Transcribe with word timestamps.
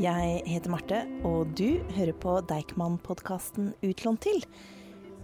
Jeg 0.00 0.38
heter 0.48 0.72
Marte, 0.72 0.98
og 1.28 1.50
du 1.58 1.82
hører 1.92 2.14
på 2.16 2.38
Deichman-podkasten 2.48 3.74
Utlånt 3.84 4.22
til. 4.24 4.38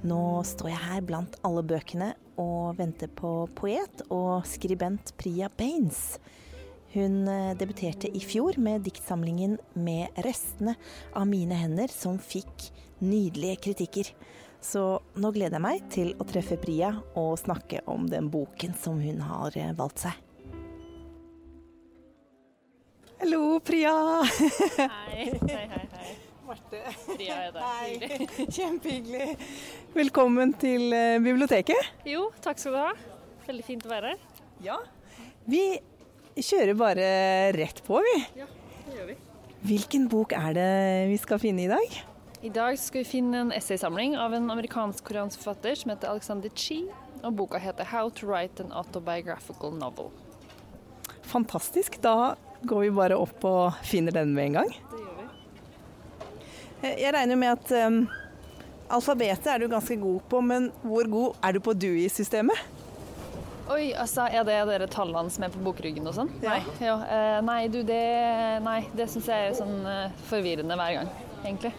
Nå 0.05 0.19
står 0.45 0.69
jeg 0.69 0.83
her 0.83 1.07
blant 1.09 1.39
alle 1.49 1.63
bøkene 1.65 2.11
og 2.37 2.77
venter 2.77 3.09
på 3.09 3.31
poet 3.57 4.03
og 4.13 4.45
skribent 4.45 5.15
Priya 5.17 5.49
Baines. 5.49 6.19
Hun 6.93 7.25
eh, 7.25 7.55
debuterte 7.57 8.11
i 8.13 8.21
fjor 8.21 8.61
med 8.61 8.85
diktsamlingen 8.85 9.57
'Med 9.73 10.13
restene 10.29 10.77
av 11.15 11.25
mine 11.25 11.57
hender', 11.57 11.89
som 11.89 12.21
fikk 12.21 12.69
nydelige 13.01 13.57
kritikker. 13.71 14.13
Så 14.61 15.01
nå 15.17 15.33
gleder 15.33 15.57
jeg 15.57 15.69
meg 15.71 15.89
til 15.89 16.13
å 16.21 16.29
treffe 16.29 16.61
Priya 16.61 16.93
og 17.17 17.39
snakke 17.41 17.81
om 17.89 18.05
den 18.13 18.29
boken 18.29 18.77
som 18.77 19.01
hun 19.01 19.25
har 19.25 19.57
eh, 19.57 19.73
valgt 19.73 20.05
seg. 20.05 20.26
Hallo, 23.57 23.65
Priya. 23.65 24.23
Hei, 24.77 25.33
hei, 25.49 25.49
hei. 25.49 25.85
hei. 25.97 26.11
Marte. 26.45 26.81
Priya 27.07 27.37
er 27.47 27.55
der. 27.55 27.63
Hei. 27.65 28.27
Kjempehyggelig. 28.57 29.37
Velkommen 29.95 30.53
til 30.61 30.93
eh, 30.93 31.17
biblioteket. 31.25 31.89
Jo, 32.05 32.27
takk 32.45 32.61
skal 32.61 32.77
du 32.77 32.79
ha. 32.83 32.91
Veldig 33.47 33.65
fint 33.65 33.87
å 33.89 33.95
være 33.95 34.11
her. 34.13 34.45
Ja. 34.61 34.77
Vi 35.49 35.63
kjører 36.37 36.77
bare 36.77 37.09
rett 37.57 37.81
på, 37.87 38.03
vi. 38.05 38.15
Ja, 38.43 38.51
det 38.91 38.99
gjør 38.99 39.11
vi. 39.15 39.19
Hvilken 39.73 40.05
bok 40.13 40.37
er 40.37 40.53
det 40.61 40.71
vi 41.15 41.17
skal 41.25 41.41
finne 41.41 41.65
i 41.65 41.73
dag? 41.73 42.01
I 42.45 42.53
dag 42.53 42.77
skal 42.77 43.07
vi 43.07 43.09
finne 43.09 43.47
en 43.47 43.57
essaysamling 43.57 44.21
av 44.21 44.37
en 44.37 44.53
amerikansk-koreansk 44.53 45.41
forfatter 45.41 45.81
som 45.81 45.97
heter 45.97 46.13
Alexander 46.13 46.53
Chi. 46.53 46.83
Og 47.23 47.33
boka 47.41 47.57
heter 47.57 47.89
'How 47.89 48.13
to 48.21 48.29
Write 48.29 48.61
an 48.61 48.77
Autobiographical 48.77 49.73
Novel'. 49.73 50.13
Fantastisk. 51.25 52.03
Da 52.05 52.37
går 52.69 52.87
vi 52.87 52.93
bare 52.97 53.17
opp 53.19 53.45
og 53.49 53.81
finner 53.87 54.15
den 54.17 54.33
med 54.37 54.51
en 54.51 54.59
gang. 54.61 54.71
Det 54.93 55.03
gjør 55.03 55.19
vi. 55.19 55.27
Eh, 56.83 56.97
Jeg 57.03 57.13
regner 57.17 57.39
med 57.41 57.53
at 57.57 57.75
um, 57.89 58.01
alfabetet 58.99 59.47
er 59.55 59.63
du 59.65 59.69
ganske 59.73 59.97
god 60.01 60.21
på, 60.31 60.41
men 60.45 60.71
hvor 60.83 61.09
god 61.11 61.37
er 61.47 61.57
du 61.57 61.61
på 61.65 61.75
Dewey-systemet? 61.75 62.65
Oi, 63.67 63.89
altså, 63.99 64.29
er 64.31 64.45
det 64.47 64.61
dere 64.69 64.87
tallene 64.87 65.31
som 65.35 65.43
er 65.43 65.51
på 65.51 65.59
bokryggen 65.65 66.07
og 66.07 66.15
sånn? 66.15 66.29
Ja. 66.45 66.53
Nei, 66.55 66.61
ja, 66.87 66.97
Uh, 67.03 67.39
nei, 67.47 67.61
du, 67.73 67.81
det, 67.87 68.03
nei, 68.63 68.81
det 68.95 69.09
syns 69.11 69.27
jeg 69.33 69.49
er 69.49 69.57
sånn 69.59 69.81
uh, 69.83 70.13
forvirrende 70.31 70.77
hver 70.79 71.01
gang, 71.01 71.11
egentlig. 71.43 71.73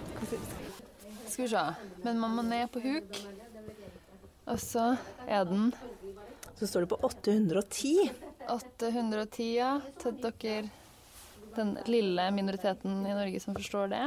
Skal 1.32 1.46
vi 1.46 1.50
se. 1.54 1.64
Men 2.04 2.20
man 2.20 2.36
må 2.36 2.44
ned 2.44 2.68
på 2.74 2.82
huk. 2.84 3.22
Og 4.48 4.60
så 4.64 4.94
er 5.28 5.44
den 5.48 5.72
Så 6.60 6.68
står 6.68 6.86
det 6.86 6.90
på 6.92 6.98
810. 7.08 8.10
810 8.54 9.48
ja, 9.58 9.72
til 10.02 10.18
dere, 10.24 10.70
den 11.58 11.76
lille 11.90 12.28
minoriteten 12.36 13.00
i 13.08 13.14
Norge 13.18 13.40
som 13.44 13.56
forstår 13.58 13.92
det. 13.94 14.04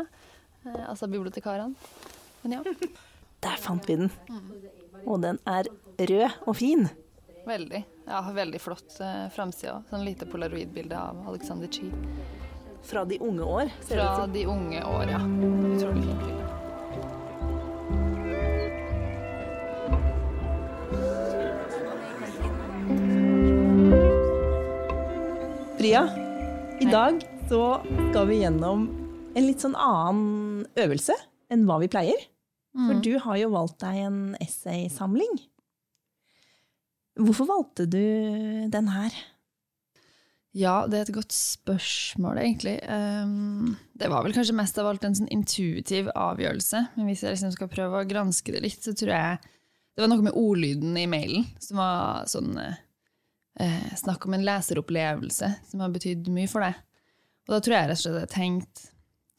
Eh, 0.66 0.82
altså 0.88 1.08
bibliotekarene. 1.10 1.74
Men 2.42 2.58
ja, 2.58 2.62
Der 3.40 3.56
fant 3.60 3.86
vi 3.88 3.96
den. 3.96 4.10
Og 5.06 5.20
den 5.22 5.38
er 5.48 5.68
rød 5.98 6.28
og 6.46 6.56
fin. 6.56 6.88
veldig. 7.46 7.84
Ja, 8.06 8.20
veldig 8.34 8.60
flott 8.60 8.98
eh, 9.00 9.28
framside. 9.32 9.72
òg. 9.78 9.88
Sånn 9.90 10.04
lite 10.04 10.26
polaroidbilde 10.28 10.96
av 10.98 11.22
Alexander 11.30 11.68
Chi. 11.72 11.88
Fra 12.84 13.04
de 13.04 13.18
unge 13.20 13.44
år, 13.44 13.70
Fra 13.88 14.26
de 14.26 14.46
unge 14.48 14.80
år, 14.84 15.10
ja. 15.12 15.20
Utrolig 15.20 16.04
fint 16.06 16.24
bilde. 16.24 16.49
Bria, 25.90 26.06
i 26.78 26.86
dag 26.86 27.16
så 27.50 27.80
skal 27.82 28.28
vi 28.28 28.36
gjennom 28.44 28.84
en 29.34 29.42
litt 29.42 29.58
sånn 29.58 29.72
annen 29.74 30.60
øvelse 30.78 31.16
enn 31.50 31.64
hva 31.66 31.80
vi 31.82 31.88
pleier. 31.90 32.20
For 32.76 32.94
Mm. 32.94 33.00
du 33.02 33.18
har 33.18 33.36
jo 33.40 33.48
valgt 33.50 33.80
deg 33.82 33.96
en 34.04 34.36
essaysamling. 34.38 35.32
Hvorfor 37.18 37.48
valgte 37.48 37.88
du 37.90 38.68
den 38.70 38.86
her? 38.94 39.10
Ja, 40.54 40.86
det 40.86 40.94
er 40.94 41.02
et 41.08 41.12
godt 41.16 41.34
spørsmål, 41.34 42.38
egentlig. 42.38 42.76
Um, 42.86 43.76
det 43.98 44.10
var 44.10 44.22
vel 44.22 44.32
kanskje 44.32 44.54
mest 44.54 44.78
av 44.78 44.86
alt 44.86 45.02
en 45.04 45.14
sånn 45.18 45.28
intuitiv 45.34 46.06
avgjørelse. 46.14 46.84
Men 46.94 47.06
hvis 47.10 47.24
jeg 47.26 47.34
liksom 47.34 47.50
skal 47.50 47.66
prøve 47.66 47.98
å 48.04 48.06
granske 48.06 48.52
det 48.54 48.62
litt, 48.62 48.78
så 48.78 48.94
tror 48.94 49.10
jeg 49.10 49.38
det 49.42 50.06
var 50.06 50.14
noe 50.14 50.22
med 50.22 50.38
ordlyden 50.38 50.94
i 50.96 51.08
mailen 51.10 51.50
som 51.58 51.82
var 51.82 52.30
sånn 52.30 52.56
eh, 52.62 52.78
eh, 53.58 53.90
Snakk 53.98 54.26
om 54.26 54.36
en 54.36 54.46
leseropplevelse 54.46 55.50
som 55.70 55.82
har 55.82 55.92
betydd 55.94 56.30
mye 56.32 56.50
for 56.50 56.64
deg. 56.64 56.78
Og 57.48 57.56
da 57.56 57.60
tror 57.64 57.76
jeg 57.76 57.90
rett 57.90 57.98
og 57.98 58.02
slett 58.04 58.18
jeg 58.18 58.26
har 58.28 58.34
tenkt 58.34 58.84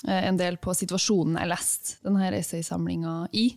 eh, 0.08 0.24
en 0.28 0.40
del 0.42 0.60
på 0.62 0.76
situasjonen 0.78 1.40
jeg 1.40 1.52
leste 1.52 2.02
denne 2.08 2.34
essaysamlinga 2.40 3.16
i. 3.40 3.48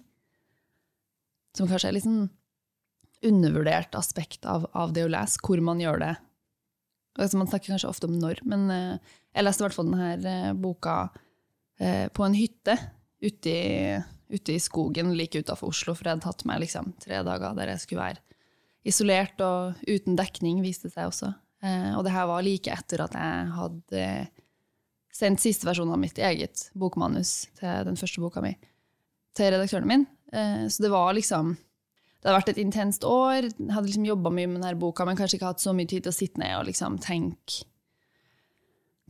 Som 1.55 1.71
kanskje 1.71 1.91
er 1.91 1.97
litt 1.99 2.07
sånn 2.07 2.29
undervurdert 3.25 3.95
aspekt 3.97 4.45
av, 4.45 4.67
av 4.77 4.93
det 4.93 5.07
å 5.07 5.11
lese, 5.11 5.41
hvor 5.41 5.63
man 5.65 5.81
gjør 5.81 6.03
det 6.03 6.15
Altså, 7.15 7.39
man 7.39 7.47
snakker 7.47 7.71
kanskje 7.71 7.91
ofte 7.91 8.09
om 8.09 8.17
når, 8.19 8.41
men 8.49 8.65
eh, 8.75 9.13
jeg 9.37 9.47
leste 9.47 9.63
i 9.63 9.65
hvert 9.69 9.77
fall 9.77 9.87
denne 9.87 10.31
eh, 10.31 10.55
boka 10.59 10.97
eh, 11.79 12.09
på 12.11 12.25
en 12.27 12.35
hytte 12.35 12.75
ute 13.23 13.53
i, 13.55 13.99
ute 14.35 14.57
i 14.57 14.63
skogen 14.63 15.13
like 15.15 15.39
utenfor 15.39 15.71
Oslo, 15.71 15.95
for 15.95 16.09
jeg 16.09 16.17
hadde 16.17 16.27
tatt 16.27 16.43
meg 16.51 16.65
liksom, 16.65 16.91
tre 17.05 17.23
dager 17.27 17.55
der 17.55 17.71
jeg 17.71 17.85
skulle 17.85 18.09
være 18.09 18.34
isolert 18.85 19.41
og 19.45 19.81
uten 19.89 20.17
dekning, 20.19 20.63
viste 20.65 20.89
det 20.89 20.97
seg 20.97 21.11
også. 21.11 21.33
Eh, 21.65 21.91
og 21.97 22.05
det 22.07 22.15
her 22.15 22.29
var 22.31 22.45
like 22.45 22.73
etter 22.73 23.05
at 23.05 23.17
jeg 23.17 23.53
hadde 23.57 24.07
sendt 25.15 25.43
siste 25.43 25.67
versjon 25.69 25.93
av 25.95 26.01
mitt 26.03 26.19
eget 26.19 26.69
bokmanus 26.77 27.45
til 27.61 27.87
den 27.89 27.99
første 27.99 28.23
boka 28.23 28.43
mi 28.45 28.57
til 29.35 29.53
redaktøren 29.55 29.89
min. 29.91 30.09
Eh, 30.35 30.67
så 30.69 30.85
det 30.85 30.93
var 30.93 31.15
liksom 31.17 31.55
det 31.55 32.31
hadde 32.31 32.39
vært 32.39 32.51
et 32.55 32.63
intenst 32.63 33.05
år. 33.05 33.51
Jeg 33.53 33.73
hadde 33.75 33.89
liksom 33.91 34.07
jobba 34.09 34.31
mye 34.33 34.49
med 34.49 34.63
denne 34.63 34.81
boka, 34.81 35.05
men 35.05 35.17
kanskje 35.19 35.37
ikke 35.37 35.51
hatt 35.51 35.61
så 35.61 35.75
mye 35.77 35.89
tid 35.91 36.07
til 36.07 36.13
å 36.13 36.17
sitte 36.17 36.41
ned 36.41 36.55
og 36.57 36.69
liksom 36.71 36.97
tenke 37.05 37.67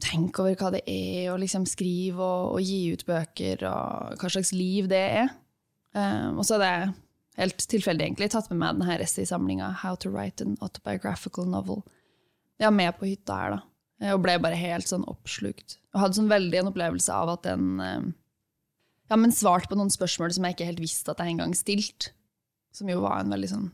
tenke 0.03 0.43
over 0.43 0.57
hva 0.59 0.73
det 0.75 0.81
er 0.91 1.29
å 1.31 1.39
liksom 1.39 1.63
skrive 1.71 2.19
og, 2.19 2.57
og 2.57 2.67
gi 2.67 2.81
ut 2.91 3.05
bøker, 3.07 3.63
og 3.71 4.19
hva 4.19 4.31
slags 4.35 4.51
liv 4.57 4.89
det 4.91 5.03
er. 5.21 5.31
Um, 5.95 6.41
og 6.41 6.47
så 6.47 6.57
hadde 6.57 6.71
jeg 6.73 6.89
helt 7.39 7.67
tilfeldig 7.71 8.07
egentlig 8.07 8.31
tatt 8.33 8.51
med 8.51 8.61
meg 8.61 8.81
denne 8.81 8.99
essaysamlinga 9.05 9.71
'How 9.83 9.97
to 9.97 10.11
write 10.11 10.45
an 10.45 10.57
autobiographical 10.61 11.47
novel'. 11.47 11.83
Jeg 12.59 12.67
var 12.67 12.77
med 12.77 12.99
på 12.99 13.07
hytta 13.07 13.39
her, 13.39 13.51
da. 13.57 13.61
Og 14.15 14.23
ble 14.23 14.39
bare 14.39 14.59
helt 14.59 14.87
sånn 14.87 15.07
oppslukt. 15.11 15.79
Og 15.95 16.01
hadde 16.01 16.19
sånn 16.19 16.31
veldig 16.31 16.61
en 16.61 16.71
opplevelse 16.71 17.15
av 17.15 17.31
at 17.37 17.43
den 17.47 17.81
um, 17.81 18.15
ja, 19.11 19.17
men 19.17 19.33
svarte 19.33 19.71
på 19.71 19.79
noen 19.79 19.93
spørsmål 19.93 20.33
som 20.35 20.47
jeg 20.47 20.57
ikke 20.57 20.69
helt 20.71 20.83
visste 20.83 21.13
at 21.13 21.21
jeg 21.23 21.35
engang 21.35 21.55
stilte. 21.57 22.13
Som 22.75 22.89
jo 22.91 23.05
var 23.05 23.21
en 23.21 23.31
veldig 23.31 23.51
sånn 23.53 23.73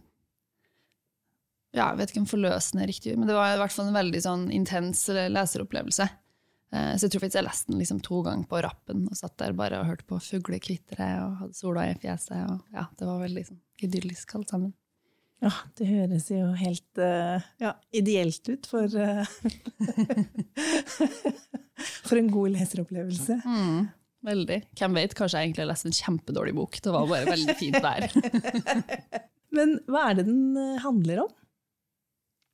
Ja, 1.73 1.93
jeg 1.93 2.01
vet 2.01 2.11
ikke 2.11 2.25
om 2.25 2.33
forløsende 2.33 2.83
er 2.83 2.91
riktig, 2.91 3.13
men 3.17 3.29
det 3.31 3.37
var 3.37 3.55
i 3.55 3.59
hvert 3.61 3.73
fall 3.73 3.87
en 3.89 3.97
veldig 3.97 4.21
sånn 4.25 4.49
intens 4.51 5.05
leseropplevelse. 5.07 6.09
Eh, 6.73 6.93
Så 6.97 7.07
jeg 7.07 7.11
tror 7.15 7.25
faktisk 7.25 7.41
jeg 7.41 7.49
leste 7.49 7.73
den 7.73 7.81
liksom 7.83 8.01
to 8.07 8.21
ganger 8.27 8.47
på 8.51 8.61
rappen 8.63 9.07
og 9.11 9.17
satt 9.19 9.37
der 9.43 9.53
bare 9.59 9.81
og 9.81 9.89
hørte 9.91 10.07
på 10.07 10.21
fugler 10.23 10.61
kvitre 10.63 11.09
og 11.25 11.41
hadde 11.45 11.59
sola 11.59 11.89
i 11.91 11.97
fjeset. 11.99 12.45
Og 12.47 12.61
ja, 12.77 12.85
det 12.99 13.09
var 13.09 13.19
veldig 13.25 13.41
liksom 13.43 13.59
idyllisk 13.83 14.37
alt 14.39 14.53
sammen. 14.55 14.73
Ja, 15.41 15.49
det 15.81 15.87
høres 15.89 16.27
jo 16.29 16.51
helt 16.61 16.99
eh, 17.01 17.41
ja, 17.65 17.71
ideelt 17.97 18.45
ut 18.53 18.67
for 18.69 18.93
eh, 18.93 19.25
For 22.05 22.19
en 22.21 22.29
god 22.33 22.53
leseropplevelse. 22.59 23.39
Veldig. 24.27 24.59
Hvem 24.77 24.97
vet, 24.99 25.15
kanskje 25.17 25.41
jeg 25.41 25.49
egentlig 25.49 25.63
har 25.65 25.71
lest 25.71 25.87
en 25.89 25.97
kjempedårlig 25.97 26.53
bok. 26.59 26.77
Det 26.85 26.93
var 26.93 27.07
bare 27.09 27.31
veldig 27.31 27.55
fint 27.57 27.79
der. 27.81 28.05
Men 29.57 29.79
hva 29.89 30.03
er 30.11 30.19
det 30.21 30.27
den 30.29 30.59
handler 30.85 31.23
om? 31.25 31.33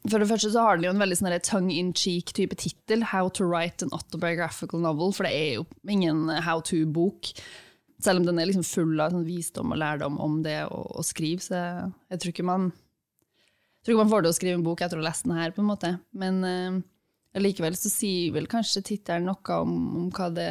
For 0.07 0.23
det 0.23 0.29
første 0.31 0.53
så 0.53 0.63
har 0.63 0.77
den 0.77 0.87
jo 0.87 0.93
en 0.95 1.01
veldig 1.03 1.17
sånn 1.19 1.35
tongue-in-cheek 1.47 2.33
type 2.37 2.57
tittel, 2.61 3.03
'How 3.03 3.31
to 3.35 3.47
write 3.47 3.83
an 3.83 3.95
autobiographical 3.97 4.81
novel', 4.81 5.15
for 5.15 5.27
det 5.27 5.35
er 5.35 5.55
jo 5.57 5.67
ingen 5.89 6.29
how 6.43 6.61
to-bok. 6.61 7.33
Selv 8.03 8.21
om 8.21 8.27
den 8.27 8.39
er 8.39 8.47
liksom 8.47 8.67
full 8.67 9.01
av 9.01 9.15
sånn 9.15 9.27
visdom 9.27 9.73
og 9.73 9.81
lærdom 9.81 10.19
om 10.21 10.43
det 10.45 10.67
å, 10.69 10.83
å 11.01 11.03
skrive, 11.03 11.41
så 11.41 11.57
jeg, 12.11 12.21
tror 12.21 12.33
ikke 12.33 12.47
man 12.47 12.69
jeg 12.71 13.87
tror 13.87 13.95
ikke 13.95 14.05
man 14.05 14.13
får 14.13 14.23
det 14.23 14.31
å 14.31 14.37
skrive 14.37 14.59
en 14.61 14.67
bok 14.67 14.83
etter 14.85 14.99
å 14.99 15.03
ha 15.03 15.09
lest 15.09 15.25
den 15.25 15.39
her, 15.39 15.55
på 15.57 15.63
en 15.63 15.71
måte. 15.71 15.93
Men 16.13 16.43
uh, 16.45 16.81
likevel 17.41 17.79
så 17.79 17.91
sier 17.91 18.35
vel 18.35 18.47
kanskje 18.51 18.85
tittelen 18.85 19.31
noe 19.31 19.59
om, 19.63 19.75
om 20.03 20.09
hva, 20.11 20.29
det, 20.29 20.51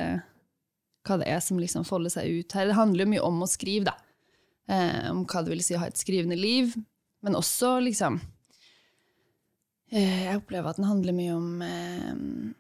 hva 1.06 1.20
det 1.22 1.30
er 1.30 1.44
som 1.44 1.60
liksom 1.62 1.86
folder 1.86 2.16
seg 2.16 2.42
ut 2.42 2.58
her. 2.58 2.72
Det 2.72 2.80
handler 2.80 3.06
jo 3.06 3.14
mye 3.14 3.28
om 3.28 3.44
å 3.44 3.52
skrive, 3.52 3.92
da. 3.92 3.96
Uh, 4.66 5.12
om 5.14 5.26
hva 5.30 5.46
det 5.46 5.54
vil 5.54 5.64
si 5.64 5.76
å 5.78 5.84
ha 5.84 5.92
et 5.92 6.02
skrivende 6.02 6.40
liv, 6.40 6.74
men 7.22 7.38
også 7.38 7.78
liksom 7.86 8.18
Eh, 8.18 8.35
Jeg 9.94 10.40
opplever 10.40 10.72
at 10.72 10.80
den 10.80 10.88
handler 10.90 11.16
mye 11.16 11.34
om 11.36 11.62
eh, 11.62 12.54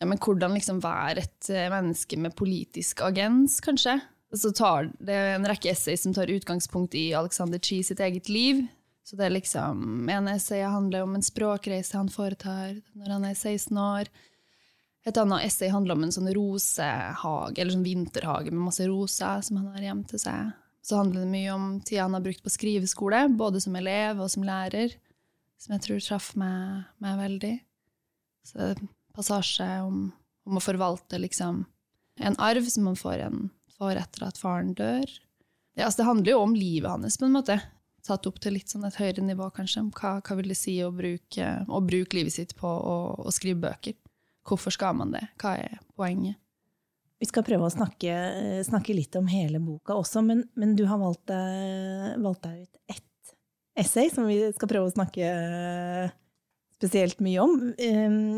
ja, 0.00 0.08
men 0.08 0.18
hvordan 0.18 0.56
liksom 0.56 0.80
være 0.80 1.20
et 1.20 1.50
eh, 1.52 1.68
menneske 1.72 2.16
med 2.16 2.36
politisk 2.38 3.02
agens, 3.04 3.58
kanskje. 3.60 3.98
Så 4.32 4.52
tar 4.54 4.88
Det 4.98 5.12
er 5.14 5.34
en 5.34 5.48
rekke 5.48 5.72
essays 5.72 6.06
som 6.06 6.14
tar 6.14 6.30
utgangspunkt 6.30 6.94
i 6.94 7.10
Alexander 7.18 7.58
Chee 7.58 7.84
sitt 7.84 8.00
eget 8.00 8.30
liv. 8.30 8.62
Så 9.04 9.16
det 9.18 9.26
er 9.26 9.34
liksom 9.34 10.08
En 10.08 10.28
essay 10.28 10.62
handler 10.62 11.02
om 11.02 11.14
en 11.14 11.24
språkreise 11.24 11.98
han 11.98 12.08
foretar 12.08 12.78
når 12.94 13.10
han 13.10 13.24
er 13.26 13.34
16 13.34 13.76
år. 13.76 14.08
Et 15.04 15.16
annet 15.16 15.44
essay 15.44 15.68
handler 15.72 15.96
om 15.96 16.04
en 16.04 16.12
sånn 16.12 16.30
rosehage, 16.36 17.58
eller 17.58 17.72
sånn 17.72 17.84
vinterhage 17.84 18.52
med 18.52 18.66
masse 18.68 18.86
roser 18.86 19.40
som 19.42 19.58
han 19.58 19.72
har 19.74 19.88
hjemme 19.88 20.06
til 20.08 20.20
seg. 20.20 20.52
Så 20.84 20.96
handler 20.96 21.24
det 21.24 21.32
mye 21.32 21.52
om 21.52 21.70
tida 21.80 22.04
han 22.06 22.16
har 22.16 22.24
brukt 22.24 22.44
på 22.44 22.52
skriveskole, 22.52 23.26
både 23.36 23.60
som 23.64 23.76
elev 23.76 24.20
og 24.20 24.30
som 24.32 24.44
lærer, 24.44 24.94
som 25.60 25.76
jeg 25.76 25.84
tror 25.84 26.04
traff 26.04 26.30
meg, 26.40 26.86
meg 27.04 27.18
veldig. 27.20 27.54
Så 28.48 28.72
passasje 29.16 29.66
om, 29.84 30.06
om, 30.48 30.56
å 30.56 30.64
forvalte 30.64 31.20
liksom 31.20 31.64
en 32.20 32.38
arv 32.40 32.68
som 32.72 32.88
man 32.88 32.96
får, 32.98 33.26
en, 33.26 33.50
får 33.76 34.00
etter 34.00 34.28
at 34.28 34.40
faren 34.40 34.72
dør. 34.78 35.04
Ja, 35.76 35.86
altså 35.86 36.02
det 36.02 36.08
handler 36.08 36.34
jo 36.34 36.42
om 36.44 36.56
livet 36.56 36.90
hans, 36.90 37.18
på 37.20 37.28
en 37.28 37.36
måte. 37.36 37.60
Tatt 38.06 38.26
opp 38.28 38.40
til 38.40 38.56
litt 38.56 38.72
sånn 38.72 38.86
et 38.88 38.96
høyere 38.96 39.24
nivå, 39.24 39.50
kanskje. 39.56 39.84
Hva, 39.96 40.16
hva 40.24 40.36
vil 40.38 40.52
det 40.52 40.58
si 40.58 40.78
å 40.84 40.92
bruke, 40.94 41.50
å 41.68 41.82
bruke 41.84 42.16
livet 42.16 42.36
sitt 42.36 42.56
på 42.58 42.68
å, 42.68 42.96
å 43.20 43.34
skrive 43.34 43.60
bøker? 43.68 43.98
Hvorfor 44.48 44.72
skal 44.74 44.96
man 44.96 45.12
det? 45.12 45.26
Hva 45.40 45.58
er 45.60 45.76
poenget? 45.92 46.40
Vi 47.20 47.28
skal 47.28 47.44
prøve 47.44 47.68
å 47.68 47.72
snakke, 47.72 48.14
snakke 48.64 48.96
litt 48.96 49.16
om 49.20 49.26
hele 49.28 49.60
boka 49.60 49.92
også, 50.00 50.22
men, 50.24 50.46
men 50.56 50.72
du 50.72 50.86
har 50.88 50.96
valgt 51.02 51.26
deg, 51.28 52.14
valgt 52.24 52.46
deg, 52.46 52.62
ut 52.64 52.96
ett 52.96 53.04
essay 53.80 54.10
som 54.12 54.28
vi 54.28 54.38
skal 54.54 54.70
prøve 54.70 54.90
å 54.90 54.94
snakke 54.94 55.30
spesielt 56.76 57.20
mye 57.24 57.42
om. 57.44 57.56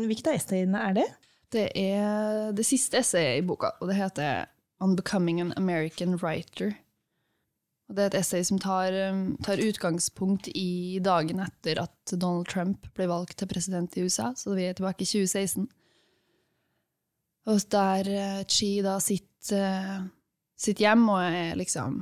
Hvilke 0.09 0.31
av 0.31 0.39
essayene 0.39 0.81
er 0.89 0.97
det? 0.97 1.09
Det 1.53 1.67
er 1.77 2.55
det 2.57 2.65
siste 2.65 2.99
essayet 3.03 3.43
i 3.43 3.45
boka, 3.45 3.75
og 3.79 3.91
det 3.91 3.99
heter 3.99 4.47
On 4.83 4.95
Becoming 4.97 5.39
an 5.43 5.53
American 5.59 6.17
Writer. 6.17 6.73
Og 7.89 7.97
det 7.97 8.03
er 8.03 8.11
et 8.11 8.19
essay 8.21 8.43
som 8.47 8.59
tar, 8.61 8.95
tar, 9.45 9.61
utgangspunkt 9.61 10.47
i 10.55 10.99
dagen 11.03 11.43
etter 11.43 11.81
at 11.83 12.13
Donald 12.15 12.47
Trump 12.49 12.87
ble 12.97 13.07
valgt 13.11 13.37
til 13.39 13.49
president 13.51 13.95
i 13.97 14.05
USA, 14.07 14.31
så 14.35 14.55
vi 14.57 14.67
er 14.67 14.77
tilbake 14.77 15.03
i 15.03 15.09
2016. 15.09 15.67
Og 17.51 17.65
der 17.75 18.09
uh, 18.09 18.41
Chi 18.47 18.77
da 18.85 18.95
sitter, 19.03 20.07
uh, 20.63 20.73
hjem 20.79 21.05
og 21.11 21.19
er 21.21 21.59
liksom, 21.59 21.99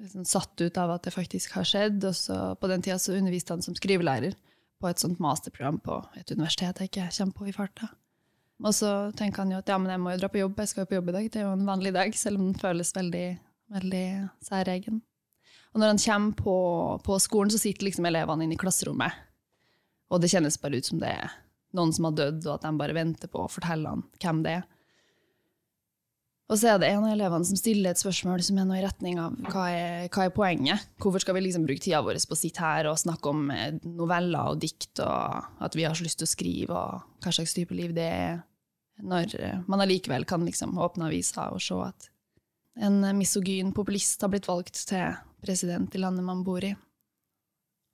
liksom, 0.00 0.26
satt 0.28 0.60
ut 0.60 0.78
av 0.80 0.94
at 0.96 1.06
det 1.06 1.14
faktisk 1.14 1.54
har 1.58 1.68
skjedd. 1.68 2.04
Og 2.08 2.16
så 2.16 2.38
på 2.60 2.70
den 2.70 2.84
tida 2.84 2.98
så 3.00 3.16
underviste 3.16 3.54
han 3.54 3.64
som 3.64 3.76
skrivelærer 3.78 4.36
på 4.80 4.88
et 4.88 5.02
sånt 5.02 5.20
masterprogram 5.20 5.80
på 5.84 5.98
et 6.16 6.30
universitet 6.32 6.80
jeg 6.80 6.90
ikke 6.90 7.10
kommer 7.18 7.36
på 7.36 7.50
i 7.50 7.56
farta. 7.56 7.90
Og 8.60 8.74
så 8.76 8.90
tenker 9.16 9.44
han 9.44 9.52
jo 9.54 9.60
at 9.60 9.70
ja, 9.72 9.78
men 9.80 9.92
jeg 9.92 10.00
må 10.02 10.12
jo 10.12 10.20
dra 10.20 10.28
på 10.32 10.40
jobb, 10.40 10.58
jeg 10.60 10.72
skal 10.72 10.84
jo 10.84 10.90
på 10.90 10.98
jobb 10.98 11.12
i 11.12 11.14
dag. 11.16 11.28
Det 11.32 11.40
er 11.40 11.46
jo 11.46 11.54
en 11.56 11.68
vanlig 11.68 11.94
dag, 11.96 12.16
selv 12.16 12.40
om 12.40 12.50
den 12.50 12.58
føles 12.60 12.92
veldig, 12.96 13.28
veldig 13.72 14.06
særegen. 14.44 15.00
Og 15.70 15.80
når 15.80 15.92
han 15.94 16.02
kommer 16.02 16.36
på, 16.36 16.56
på 17.06 17.18
skolen, 17.22 17.52
så 17.52 17.60
sitter 17.62 17.86
liksom 17.86 18.08
elevene 18.10 18.44
inne 18.44 18.58
i 18.58 18.60
klasserommet. 18.60 19.16
Og 20.10 20.20
det 20.20 20.32
kjennes 20.32 20.58
bare 20.60 20.80
ut 20.80 20.90
som 20.90 21.00
det 21.00 21.12
er 21.14 21.32
noen 21.76 21.92
som 21.94 22.08
har 22.08 22.16
dødd, 22.18 22.42
og 22.48 22.56
at 22.56 22.66
de 22.66 22.72
bare 22.80 22.96
venter 22.96 23.30
på 23.30 23.44
å 23.44 23.50
fortelle 23.50 23.92
han 23.92 24.04
hvem 24.20 24.42
det 24.44 24.56
er. 24.58 24.68
Og 26.50 26.58
så 26.58 26.72
er 26.72 26.80
det 26.82 26.88
en 26.90 27.04
av 27.06 27.12
elevene 27.12 27.46
som 27.46 27.58
stiller 27.58 27.92
et 27.92 28.00
spørsmål 28.00 28.42
som 28.42 28.56
er 28.58 28.66
noe 28.66 28.80
i 28.80 28.82
retning 28.82 29.20
av 29.22 29.36
hva 29.52 29.68
er, 29.70 30.08
hva 30.10 30.24
er 30.26 30.32
poenget? 30.34 30.88
Hvorfor 30.98 31.22
skal 31.22 31.36
vi 31.36 31.44
liksom 31.44 31.66
bruke 31.68 31.82
tida 31.84 32.00
vår 32.02 32.18
på 32.26 32.34
å 32.34 32.40
sitte 32.40 32.64
her 32.64 32.88
og 32.90 32.98
snakke 32.98 33.30
om 33.30 33.52
eh, 33.54 33.76
noveller 33.86 34.50
og 34.50 34.58
dikt, 34.64 34.98
og 34.98 35.62
at 35.62 35.78
vi 35.78 35.86
har 35.86 35.94
så 35.94 36.06
lyst 36.06 36.18
til 36.18 36.26
å 36.26 36.32
skrive, 36.32 36.74
og 36.74 37.22
hva 37.22 37.34
slags 37.36 37.54
type 37.54 37.76
liv 37.78 37.94
det 37.94 38.08
er, 38.10 38.40
når 38.98 39.38
eh, 39.38 39.62
man 39.70 39.86
allikevel 39.86 40.26
kan 40.26 40.42
liksom 40.46 40.74
åpne 40.82 41.06
avisa 41.06 41.52
og 41.54 41.62
se 41.62 41.78
at 41.86 42.10
en 42.82 42.98
misogyn 43.14 43.70
populist 43.76 44.22
har 44.22 44.34
blitt 44.34 44.50
valgt 44.50 44.82
til 44.90 45.14
president 45.44 45.94
i 45.94 46.02
landet 46.02 46.26
man 46.26 46.42
bor 46.42 46.66
i. 46.66 46.74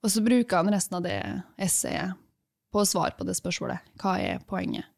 Og 0.04 0.12
så 0.12 0.24
bruker 0.24 0.62
han 0.62 0.72
resten 0.72 0.96
av 0.96 1.04
det 1.04 1.18
essayet 1.60 2.16
på 2.72 2.80
å 2.80 2.88
svare 2.88 3.16
på 3.18 3.24
det 3.28 3.36
spørsmålet. 3.36 3.84
Hva 4.00 4.16
er 4.22 4.44
poenget? 4.48 4.88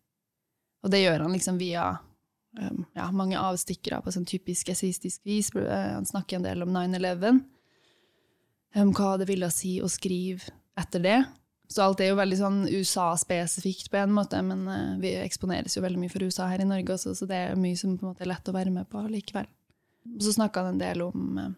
Og 0.87 0.93
det 0.95 1.03
gjør 1.03 1.25
han 1.25 1.35
liksom 1.35 1.59
via 1.59 1.97
um, 2.57 2.85
ja, 2.97 3.09
mange 3.15 3.41
avstikkere 3.41 4.01
på 4.05 4.13
sånn 4.15 4.29
typisk 4.29 4.71
essayistisk 4.73 5.25
vis. 5.29 5.51
Eh, 5.57 5.91
han 5.95 6.09
snakker 6.09 6.39
en 6.39 6.47
del 6.47 6.65
om 6.65 6.73
9-11, 6.75 7.43
um, 8.79 8.95
hva 8.97 9.17
det 9.21 9.29
ville 9.31 9.51
si 9.55 9.79
å 9.83 9.91
skrive 9.93 10.55
etter 10.79 11.05
det. 11.05 11.19
Så 11.69 11.85
alt 11.85 12.01
er 12.01 12.13
jo 12.13 12.21
veldig 12.21 12.39
sånn 12.39 12.59
USA-spesifikt 12.71 13.91
på 13.93 14.01
en 14.01 14.15
måte, 14.17 14.41
men 14.45 14.65
uh, 14.71 14.97
vi 15.03 15.13
eksponeres 15.21 15.77
jo 15.77 15.85
veldig 15.85 16.01
mye 16.01 16.13
for 16.13 16.25
USA 16.25 16.49
her 16.49 16.65
i 16.65 16.69
Norge 16.69 16.97
også, 16.97 17.15
så 17.19 17.29
det 17.29 17.43
er 17.51 17.61
mye 17.61 17.77
som 17.77 17.97
på 17.99 18.07
en 18.07 18.15
måte 18.15 18.25
er 18.25 18.33
lett 18.33 18.49
å 18.49 18.57
være 18.57 18.73
med 18.73 18.89
på 18.89 19.05
likevel. 19.13 19.49
Så 20.25 20.33
snakka 20.39 20.65
han 20.65 20.77
en 20.77 20.81
del 20.81 21.05
om 21.05 21.41
uh, 21.43 21.51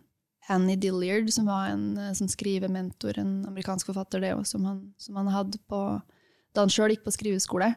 Annie 0.50 0.80
Dilliard, 0.80 1.30
som 1.30 1.46
var 1.46 1.70
en 1.70 1.92
uh, 1.94 2.10
som 2.18 2.30
skrivementor, 2.30 3.20
en 3.22 3.44
amerikansk 3.52 3.92
forfatter, 3.92 4.24
det 4.24 4.34
også, 4.34 4.58
som 4.58 4.82
som 4.98 5.20
han 5.20 5.30
hadde 5.30 5.62
på, 5.70 5.84
da 6.50 6.66
han 6.66 6.74
sjøl 6.74 6.96
gikk 6.96 7.06
på 7.06 7.14
skriveskole. 7.14 7.70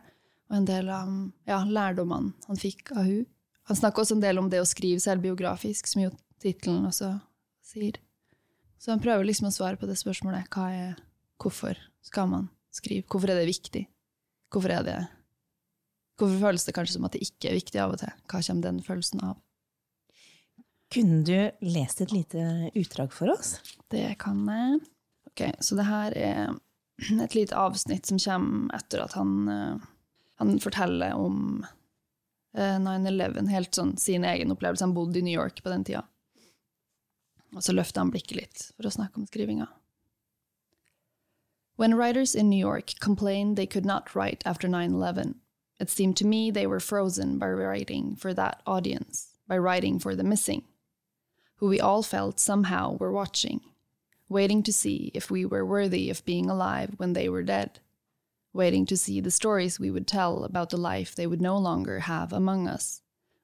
Og 0.53 0.59
en 0.59 0.67
del 0.69 0.89
av 0.93 1.09
ja, 1.49 1.63
lærdommene 1.65 2.35
han 2.45 2.59
fikk 2.61 2.93
av 2.93 3.07
hun. 3.09 3.25
Han 3.71 3.79
snakker 3.79 4.03
også 4.03 4.19
en 4.19 4.21
del 4.21 4.37
om 4.37 4.51
det 4.51 4.59
å 4.61 4.67
skrive 4.69 5.01
selvbiografisk, 5.01 5.87
som 5.89 6.03
jo 6.03 6.11
tittelen 6.43 6.85
også 6.85 7.15
sier. 7.65 7.97
Så 8.77 8.91
han 8.91 9.01
prøver 9.01 9.25
liksom 9.25 9.47
å 9.49 9.55
svare 9.55 9.79
på 9.79 9.87
det 9.89 9.95
spørsmålet 9.97 10.51
hva 10.53 10.67
er, 10.75 10.97
hvorfor 11.41 11.79
skal 12.05 12.29
man 12.29 12.49
skrive? 12.75 13.07
Hvorfor 13.09 13.31
er 13.31 13.39
det 13.39 13.49
viktig? 13.49 13.85
Hvorfor 14.53 14.77
er 14.77 14.85
det 14.85 14.97
Hvorfor 16.19 16.43
føles 16.43 16.67
det 16.67 16.75
kanskje 16.77 16.93
som 16.99 17.07
at 17.07 17.15
det 17.15 17.23
ikke 17.25 17.49
er 17.49 17.57
viktig 17.57 17.79
av 17.81 17.95
og 17.95 18.03
til? 18.03 18.11
Hva 18.29 18.41
kommer 18.45 18.67
den 18.67 18.83
følelsen 18.85 19.23
av? 19.25 19.39
Kunne 20.93 21.23
du 21.25 21.65
lest 21.65 22.03
et 22.05 22.13
lite 22.13 22.69
utdrag 22.77 23.15
for 23.15 23.33
oss? 23.33 23.55
Det 23.89 24.05
kan 24.21 24.43
jeg. 24.45 24.83
Ok, 25.31 25.41
Så 25.57 25.79
det 25.79 25.87
her 25.87 26.13
er 26.13 26.53
et 27.25 27.33
lite 27.33 27.57
avsnitt 27.57 28.05
som 28.05 28.21
kommer 28.21 28.77
etter 28.77 29.01
at 29.01 29.17
han, 29.17 29.33
eh, 29.49 29.87
han 30.43 30.59
om 31.13 31.65
9-11, 32.55 33.49
eh, 33.49 33.69
sånn 33.71 33.97
sin 33.97 34.25
egen 34.25 34.51
opplevelse. 34.51 34.85
Han 34.85 34.93
bodde 34.93 35.19
i 35.19 35.25
New 35.25 35.33
York 35.33 35.63
på 35.63 35.69
den 35.69 35.83
tida. 35.83 36.03
Og 37.53 37.63
så 37.63 37.73
han 37.95 38.11
blikket 38.11 38.37
litt 38.37 38.71
for 38.75 38.87
å 38.87 38.91
snakke 38.91 39.17
om 39.17 39.27
skrivinga. 39.27 39.67
When 41.75 41.95
writers 41.95 42.35
in 42.35 42.49
New 42.49 42.59
York 42.59 42.93
complained 42.99 43.55
they 43.55 43.65
could 43.65 43.85
not 43.85 44.15
write 44.15 44.43
after 44.45 44.67
9-11, 44.67 45.35
it 45.79 45.89
seemed 45.89 46.17
to 46.17 46.25
me 46.25 46.51
they 46.51 46.67
were 46.67 46.79
frozen 46.79 47.39
by 47.39 47.47
writing 47.47 48.15
for 48.15 48.33
that 48.33 48.61
audience, 48.67 49.33
by 49.47 49.57
writing 49.57 49.99
for 49.99 50.15
the 50.15 50.23
missing. 50.23 50.63
who 51.63 51.69
we 51.69 51.79
all 51.79 52.03
felt 52.03 52.41
somehow 52.41 52.97
were 52.97 53.09
watching, 53.09 53.61
waiting 54.27 54.61
to 54.63 54.73
see 54.73 55.09
if 55.13 55.31
we 55.31 55.45
were 55.45 55.65
worthy 55.65 56.09
of 56.09 56.25
being 56.25 56.49
alive 56.49 56.89
when 56.97 57.13
they 57.13 57.29
were 57.29 57.41
dead, 57.41 57.79
waiting 58.53 58.85
to 58.85 58.97
see 58.97 59.19
the 59.19 59.31
stories 59.31 59.79
we 59.79 59.91
would 59.91 60.07
tell 60.07 60.43
about 60.43 60.69
the 60.69 60.77
life 60.77 61.15
they 61.15 61.27
would 61.27 61.41
no 61.41 61.57
longer 61.57 61.99
have 62.01 62.31
among 62.31 62.67
us, 62.67 63.01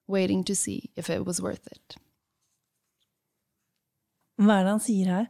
waiting 0.07 0.43
to 0.43 0.55
see 0.55 0.91
if 0.95 1.09
it 1.09 1.25
was 1.25 1.41
worth 1.41 1.67
it. 1.67 1.97
Hva 4.39 4.59
er 4.59 4.63
det 4.63 4.71
han 4.71 4.83
sier 4.83 5.11
her? 5.11 5.27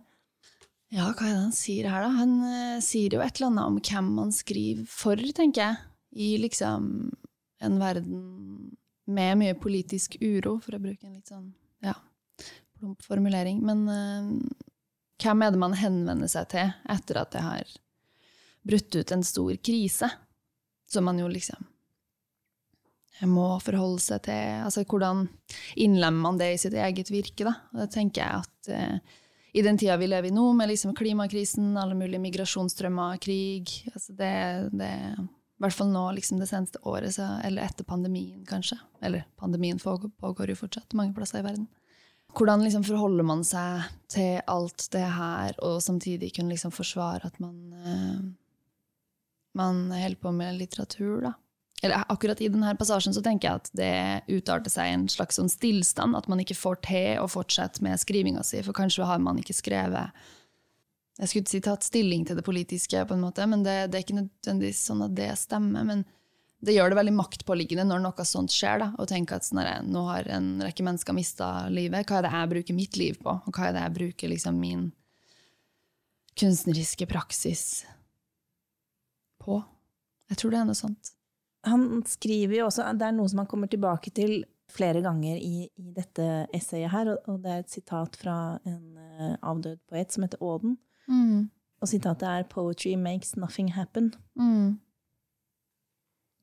Ja, 0.94 1.08
hva 1.14 1.26
er 1.26 1.34
det 1.34 1.46
han 1.46 1.56
sier 1.56 1.90
her, 1.90 2.04
da? 2.06 2.10
Han 2.20 2.36
uh, 2.44 2.82
sier 2.84 3.16
jo 3.16 3.24
et 3.24 3.40
eller 3.40 3.50
annet 3.50 3.72
om 3.72 3.80
hvem 3.80 4.12
man 4.20 4.34
skriver 4.36 4.86
for, 4.90 5.18
tenker 5.38 5.64
jeg. 5.64 5.82
I 6.10 6.30
liksom 6.42 7.12
en 7.62 7.80
verden 7.82 8.22
med 9.10 9.40
mye 9.42 9.58
politisk 9.58 10.18
uro, 10.22 10.58
for 10.62 10.78
å 10.78 10.82
bruke 10.82 11.08
en 11.08 11.16
litt 11.18 11.30
sånn 11.30 11.52
ja, 11.86 11.96
plump 12.78 13.02
formulering, 13.06 13.62
men 13.66 13.86
uh, 13.90 14.74
hvem 15.22 15.46
er 15.46 15.54
det 15.54 15.62
man 15.62 15.78
henvender 15.78 16.30
seg 16.32 16.50
til 16.54 16.74
etter 16.90 17.22
at 17.22 17.34
det 17.34 17.46
har 17.46 17.78
brutt 18.66 18.96
ut 18.96 19.12
en 19.16 19.24
stor 19.24 19.56
krise, 19.64 20.10
som 20.90 21.06
man 21.06 21.20
jo 21.20 21.28
liksom 21.32 21.66
må 23.28 23.48
forholde 23.60 24.00
seg 24.00 24.22
til 24.30 24.62
altså 24.64 24.86
Hvordan 24.88 25.26
innlemmer 25.76 26.22
man 26.24 26.38
det 26.40 26.54
i 26.54 26.60
sitt 26.62 26.76
eget 26.78 27.10
virke? 27.12 27.44
da? 27.48 27.56
Og 27.74 27.82
det 27.82 27.90
tenker 27.92 28.24
jeg 28.24 28.46
at 28.46 28.70
eh, 28.72 29.18
i 29.60 29.64
den 29.66 29.80
tida 29.82 29.98
vi 29.98 30.08
lever 30.08 30.30
i 30.30 30.36
nå, 30.36 30.52
med 30.54 30.70
liksom 30.70 30.94
klimakrisen, 30.96 31.74
alle 31.78 31.98
mulige 31.98 32.22
migrasjonsstrømmer, 32.22 33.18
krig 33.24 33.72
altså 33.94 34.14
det, 34.14 34.34
det 34.78 34.92
I 35.18 35.64
hvert 35.66 35.76
fall 35.76 35.90
nå 35.92 36.06
liksom 36.16 36.40
det 36.40 36.48
seneste 36.52 36.82
året, 36.88 37.16
så, 37.18 37.26
eller 37.44 37.66
etter 37.66 37.88
pandemien, 37.88 38.44
kanskje. 38.48 38.78
Eller 39.04 39.26
pandemien 39.42 39.82
pågår, 39.82 40.54
jo 40.54 40.60
fortsatt 40.60 40.96
mange 40.96 41.18
plasser 41.18 41.42
i 41.42 41.48
verden. 41.48 41.66
Hvordan 42.38 42.62
liksom 42.62 42.86
forholder 42.86 43.26
man 43.26 43.42
seg 43.44 43.90
til 44.14 44.38
alt 44.46 44.86
det 44.94 45.08
her, 45.18 45.58
og 45.66 45.82
samtidig 45.82 46.30
kunne 46.36 46.54
liksom 46.54 46.72
forsvare 46.72 47.26
at 47.26 47.42
man, 47.42 47.58
uh, 47.74 48.22
man 49.60 49.86
holder 49.92 50.20
på 50.24 50.34
med 50.36 50.58
litteratur, 50.58 51.22
da? 51.28 51.36
Eller 51.82 52.04
akkurat 52.12 52.42
i 52.42 52.50
denne 52.52 52.74
passasjen 52.76 53.14
så 53.16 53.22
tenker 53.24 53.48
jeg 53.48 53.62
at 53.62 53.70
det 53.78 54.40
utarter 54.40 54.72
seg 54.72 54.92
en 54.92 55.06
slags 55.12 55.40
sånn 55.40 55.52
stillstand, 55.52 56.18
at 56.18 56.28
man 56.28 56.42
ikke 56.44 56.58
får 56.58 56.82
til 56.84 57.22
å 57.22 57.30
fortsette 57.32 57.84
med 57.86 58.02
skrivinga 58.02 58.44
si, 58.44 58.60
for 58.66 58.76
kanskje 58.76 59.08
har 59.08 59.22
man 59.24 59.40
ikke 59.40 59.56
skrevet 59.56 60.28
Jeg 61.20 61.28
skulle 61.28 61.44
ikke 61.44 61.52
si 61.52 61.64
tatt 61.64 61.84
stilling 61.84 62.26
til 62.28 62.38
det 62.40 62.46
politiske, 62.48 63.04
på 63.08 63.16
en 63.16 63.24
måte, 63.24 63.48
men 63.48 63.64
det, 63.64 63.90
det 63.92 64.00
er 64.00 64.06
ikke 64.06 64.22
nødvendigvis 64.22 64.86
sånn 64.88 65.04
at 65.08 65.16
det 65.16 65.34
stemmer. 65.40 65.88
men 65.88 66.06
det 66.60 66.74
gjør 66.76 66.92
det 66.92 66.98
veldig 67.00 67.16
maktpåliggende 67.16 67.86
når 67.88 68.02
noe 68.04 68.24
sånt 68.28 68.52
skjer, 68.52 68.82
da, 68.82 68.90
å 69.00 69.08
tenke 69.08 69.38
at 69.38 69.48
sånn, 69.48 69.62
nå 69.88 70.02
har 70.10 70.28
en 70.28 70.58
rekke 70.60 70.84
mennesker 70.84 71.16
mista 71.16 71.70
livet. 71.72 72.04
Hva 72.08 72.20
er 72.20 72.26
det 72.28 72.34
jeg 72.36 72.52
bruker 72.54 72.76
mitt 72.76 73.00
liv 73.00 73.20
på, 73.24 73.38
og 73.40 73.56
hva 73.56 73.70
er 73.70 73.78
det 73.78 73.86
jeg 73.86 73.96
bruker 73.96 74.34
liksom, 74.34 74.60
min 74.60 74.90
kunstneriske 76.40 77.08
praksis 77.08 77.64
på? 79.42 79.62
Jeg 80.30 80.40
tror 80.40 80.54
det 80.54 80.60
er 80.62 80.70
noe 80.70 80.78
sånt. 80.78 81.12
han 81.66 82.04
skriver 82.08 82.56
jo 82.60 82.66
også 82.70 82.86
Det 82.96 83.08
er 83.08 83.16
noe 83.18 83.30
som 83.30 83.42
han 83.42 83.50
kommer 83.50 83.68
tilbake 83.68 84.12
til 84.16 84.44
flere 84.70 85.02
ganger 85.02 85.38
i, 85.38 85.66
i 85.66 85.92
dette 85.96 86.26
essayet 86.54 86.92
her, 86.94 87.10
og, 87.14 87.26
og, 87.28 87.40
det 87.44 87.52
er 87.52 87.64
et 87.64 87.72
sitat 87.74 88.20
fra 88.22 88.36
en 88.70 89.00
uh, 89.00 89.34
avdød 89.42 89.80
poet 89.90 90.14
som 90.14 90.24
heter 90.24 90.44
Auden. 90.46 90.78
Mm. 91.10 91.50
Og 91.82 91.88
sitatet 91.88 92.28
er 92.28 92.44
'Poetry 92.44 92.96
makes 92.96 93.36
nothing 93.36 93.72
happen'. 93.74 94.14
Mm. 94.36 94.80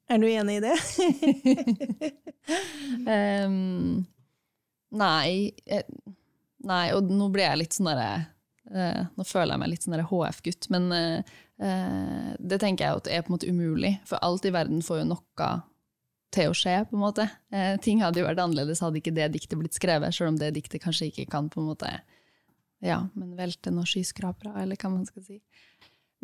Er 0.08 0.18
du 0.18 0.26
enig 0.26 0.56
i 0.56 0.64
det? 0.64 0.76
um, 3.46 4.06
nei. 5.04 5.50
Nei, 6.66 6.86
og 6.94 7.10
nå 7.10 7.28
blir 7.34 7.46
jeg 7.46 7.60
litt 7.60 7.76
sånn 7.76 7.90
derre 7.90 8.36
uh, 8.75 9.06
Nå 9.16 9.26
føler 9.26 9.54
jeg 9.54 9.62
meg 9.62 9.73
litt 9.73 9.87
sånn 9.87 9.99
HF-gutt, 10.11 10.68
men 10.75 10.90
uh, 10.92 11.37
det 12.38 12.61
tenker 12.61 12.85
jeg 12.85 13.00
at 13.00 13.08
er 13.08 13.25
på 13.25 13.32
en 13.32 13.37
måte 13.38 13.49
umulig. 13.49 13.94
For 14.08 14.20
alt 14.25 14.44
i 14.44 14.52
verden 14.54 14.82
får 14.85 15.02
jo 15.02 15.08
noe 15.14 15.50
til 16.37 16.50
å 16.50 16.56
skje, 16.58 16.75
på 16.90 16.99
en 16.99 17.00
måte. 17.00 17.25
ting 17.80 18.02
hadde 18.02 18.20
jo 18.20 18.26
vært 18.26 18.42
annerledes 18.42 18.82
hadde 18.85 18.99
ikke 19.00 19.14
det 19.16 19.30
diktet 19.32 19.56
blitt 19.56 19.78
skrevet, 19.78 20.12
selv 20.12 20.35
om 20.35 20.40
det 20.40 20.50
diktet 20.58 20.82
kanskje 20.82 21.08
ikke 21.08 21.30
kan 21.32 21.49
på 21.49 21.62
en 21.62 21.70
måte 21.70 21.88
ja, 22.85 22.99
men 23.16 23.37
velte 23.38 23.73
noen 23.73 23.88
skyskrapere, 23.88 24.52
eller 24.61 24.76
hva 24.76 24.90
man 24.92 25.06
skal 25.08 25.25
si. 25.25 25.38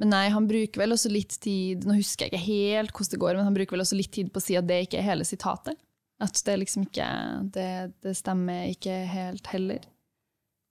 Men 0.00 0.12
nei, 0.12 0.26
han 0.32 0.48
bruker 0.48 0.80
vel 0.80 0.94
også 0.94 1.10
litt 1.12 1.34
tid 1.44 1.84
Nå 1.84 1.98
husker 1.98 2.26
jeg 2.26 2.32
ikke 2.32 2.46
helt 2.46 2.94
hvordan 2.96 3.12
det 3.12 3.22
går, 3.24 3.38
men 3.38 3.48
han 3.48 3.56
bruker 3.56 3.76
vel 3.76 3.84
også 3.84 3.98
litt 3.98 4.12
tid 4.14 4.30
på 4.32 4.40
å 4.40 4.44
si 4.44 4.56
at 4.56 4.68
det 4.68 4.78
ikke 4.86 5.00
er 5.02 5.08
hele 5.10 5.26
sitatet. 5.28 5.78
At 6.22 6.38
det 6.46 6.54
liksom 6.60 6.86
ikke 6.86 7.08
Det, 7.54 7.68
det 8.04 8.14
stemmer 8.16 8.70
ikke 8.72 8.94
helt 9.10 9.52
heller. 9.52 9.84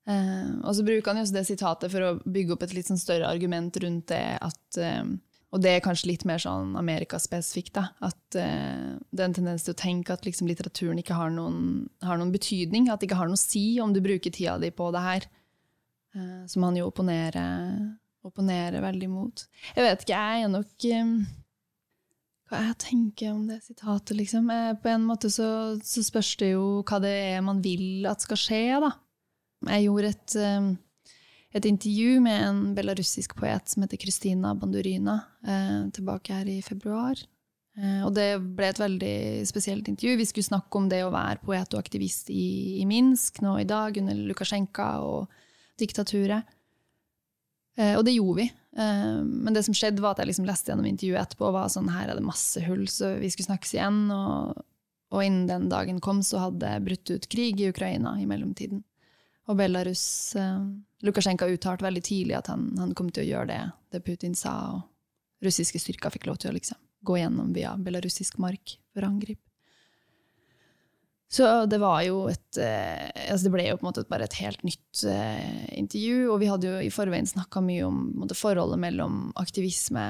Eh, 0.09 0.53
og 0.65 0.73
så 0.77 0.85
bruker 0.85 1.11
han 1.11 1.21
jo 1.21 1.25
også 1.27 1.35
det 1.35 1.43
sitatet 1.49 1.93
for 1.93 2.05
å 2.05 2.15
bygge 2.25 2.55
opp 2.55 2.63
et 2.65 2.73
litt 2.77 2.89
sånn 2.89 3.01
større 3.01 3.29
argument 3.29 3.75
rundt 3.83 4.07
det 4.09 4.23
at 4.41 4.81
uh, 4.81 5.05
Og 5.51 5.59
det 5.61 5.73
er 5.75 5.83
kanskje 5.83 6.07
litt 6.07 6.23
mer 6.25 6.39
sånn 6.39 6.77
amerikaspesifikt, 6.79 7.73
da. 7.75 7.89
At 8.07 8.39
uh, 8.39 8.97
det 9.11 9.19
er 9.19 9.27
en 9.27 9.35
tendens 9.35 9.67
til 9.67 9.75
å 9.75 9.81
tenke 9.81 10.15
at 10.15 10.25
liksom 10.25 10.47
litteraturen 10.47 11.01
ikke 11.01 11.17
har 11.17 11.33
noen, 11.35 11.89
har 12.01 12.17
noen, 12.17 12.31
betydning. 12.31 12.87
At 12.89 13.01
det 13.01 13.09
ikke 13.09 13.19
har 13.19 13.29
noe 13.29 13.39
å 13.39 13.41
si 13.41 13.79
om 13.83 13.91
du 13.93 13.99
bruker 14.01 14.31
tida 14.31 14.57
di 14.61 14.71
på 14.71 14.89
det 14.95 15.05
her. 15.05 15.27
Som 16.51 16.65
han 16.67 16.75
jo 16.75 16.89
opponerer 16.89 17.85
opponerer 18.27 18.81
veldig 18.83 19.09
mot. 19.11 19.45
Jeg 19.75 19.85
vet 19.85 20.03
ikke, 20.03 20.17
jeg 20.17 20.45
er 20.45 20.51
nok 20.51 20.87
um, 21.01 21.13
Hva 22.51 22.63
jeg 22.65 22.77
tenker 22.83 23.31
om 23.33 23.45
det 23.49 23.61
sitatet, 23.63 24.13
liksom. 24.17 24.51
På 24.83 24.91
en 24.91 25.07
måte 25.07 25.31
så, 25.33 25.47
så, 25.87 26.03
spørs 26.05 26.33
det 26.41 26.51
jo 26.53 26.65
hva 26.87 26.99
det 27.03 27.13
er 27.31 27.45
man 27.45 27.61
vil 27.63 28.05
at 28.09 28.25
skal 28.25 28.39
skje, 28.39 28.61
da. 28.83 28.91
Jeg 29.69 29.85
gjorde 29.85 30.13
et, 30.13 30.37
um, 30.41 30.71
et 31.53 31.67
intervju 31.69 32.21
med 32.23 32.45
en 32.47 32.61
belarussisk 32.77 33.35
poet 33.37 33.69
som 33.69 33.85
heter 33.85 34.01
Kristina 34.01 34.55
Bandurina, 34.57 35.19
uh, 35.47 35.89
tilbake 35.93 36.39
her 36.39 36.49
i 36.49 36.61
februar. 36.65 37.19
Uh, 37.77 38.01
og 38.07 38.15
det 38.17 38.29
ble 38.57 38.71
et 38.71 38.81
veldig 38.81 39.17
spesielt 39.47 39.91
intervju. 39.91 40.17
Vi 40.19 40.29
skulle 40.31 40.49
snakke 40.49 40.79
om 40.79 40.89
det 40.91 41.03
å 41.05 41.13
være 41.13 41.43
poet 41.45 41.75
og 41.75 41.83
aktivist 41.83 42.33
i, 42.33 42.79
i 42.81 42.87
Minsk 42.89 43.43
nå 43.45 43.59
i 43.61 43.69
dag, 43.69 43.99
under 44.01 44.25
Lukasjenko 44.31 44.89
og 45.11 45.45
diktaturet. 45.81 46.57
Eh, 47.79 47.95
og 47.97 48.05
det 48.05 48.15
gjorde 48.15 48.43
vi. 48.43 48.47
Eh, 48.77 49.17
men 49.23 49.55
det 49.55 49.63
som 49.67 49.75
skjedde, 49.77 50.03
var 50.03 50.15
at 50.15 50.23
jeg 50.23 50.31
liksom 50.31 50.47
leste 50.49 50.71
gjennom 50.71 50.89
intervjuet 50.89 51.21
etterpå 51.23 51.47
og 51.47 51.57
var 51.57 51.71
sånn 51.71 51.91
her 51.93 52.11
er 52.11 52.19
det 52.19 52.25
masse 52.25 52.63
hull, 52.65 52.85
så 52.91 53.15
vi 53.21 53.31
skulle 53.31 53.51
snakkes 53.51 53.75
igjen. 53.77 54.03
Og, 54.15 54.63
og 55.11 55.25
innen 55.25 55.47
den 55.49 55.69
dagen 55.71 56.01
kom, 56.03 56.23
så 56.25 56.45
hadde 56.47 56.63
det 56.65 56.85
brutt 56.87 57.13
ut 57.13 57.29
krig 57.31 57.61
i 57.61 57.71
Ukraina 57.71 58.17
i 58.21 58.27
mellomtiden. 58.29 58.83
Og 59.51 59.57
Belarus 59.59 60.05
eh, 60.39 60.63
Lukasjenko 61.03 61.49
uttalte 61.51 61.83
veldig 61.83 62.03
tidlig 62.07 62.37
at 62.37 62.47
han, 62.51 62.69
han, 62.79 62.95
kom 62.95 63.09
til 63.11 63.25
å 63.25 63.29
gjøre 63.33 63.49
det, 63.51 63.61
det 63.91 64.03
Putin 64.05 64.37
sa, 64.37 64.53
og 64.77 65.45
russiske 65.45 65.81
styrker 65.81 66.13
fikk 66.13 66.29
lov 66.29 66.39
til 66.39 66.53
å 66.53 66.55
liksom, 66.55 66.79
gå 67.03 67.17
gjennom 67.19 67.49
via 67.55 67.73
belarusisk 67.81 68.37
mark 68.39 68.77
for 68.93 69.03
å 69.03 69.09
angripe. 69.11 69.43
Så 71.31 71.47
det 71.71 71.77
var 71.79 72.01
jo 72.03 72.25
et 72.27 72.57
eh, 72.59 73.07
altså 73.31 73.47
Det 73.47 73.51
ble 73.53 73.63
jo 73.69 73.77
på 73.79 73.85
en 73.85 73.87
måte 73.87 74.03
bare 74.09 74.25
et 74.27 74.35
helt 74.41 74.65
nytt 74.67 75.03
eh, 75.07 75.69
intervju. 75.79 76.25
Og 76.27 76.41
vi 76.41 76.49
hadde 76.51 76.67
jo 76.67 76.81
i 76.83 76.91
forveien 76.91 77.29
snakka 77.29 77.63
mye 77.63 77.85
om 77.87 78.01
måte, 78.19 78.35
forholdet 78.35 78.81
mellom 78.83 79.29
aktivisme 79.39 80.03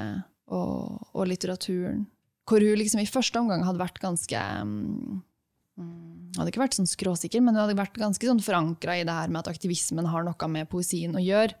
og, 0.50 0.98
og, 1.12 1.22
litteraturen. 1.30 2.08
Hvor 2.50 2.66
hun 2.66 2.74
liksom 2.80 3.04
i 3.04 3.06
første 3.06 3.38
omgang 3.38 3.62
hadde 3.62 3.78
vært 3.78 4.02
ganske 4.02 4.40
um, 4.66 5.22
Hadde 6.32 6.48
ikke 6.48 6.62
vært 6.62 6.76
sånn 6.78 6.88
skråsikker, 6.88 7.42
men 7.44 7.52
hun 7.52 7.66
hadde 7.66 7.76
vært 7.76 7.98
ganske 8.00 8.28
sånn 8.28 8.40
forankra 8.40 8.96
i 8.96 9.04
det 9.04 9.14
her 9.14 9.32
med 9.32 9.42
at 9.42 9.50
aktivismen 9.52 10.08
har 10.08 10.24
noe 10.24 10.48
med 10.48 10.70
poesien 10.72 11.12
å 11.12 11.20
gjøre, 11.20 11.58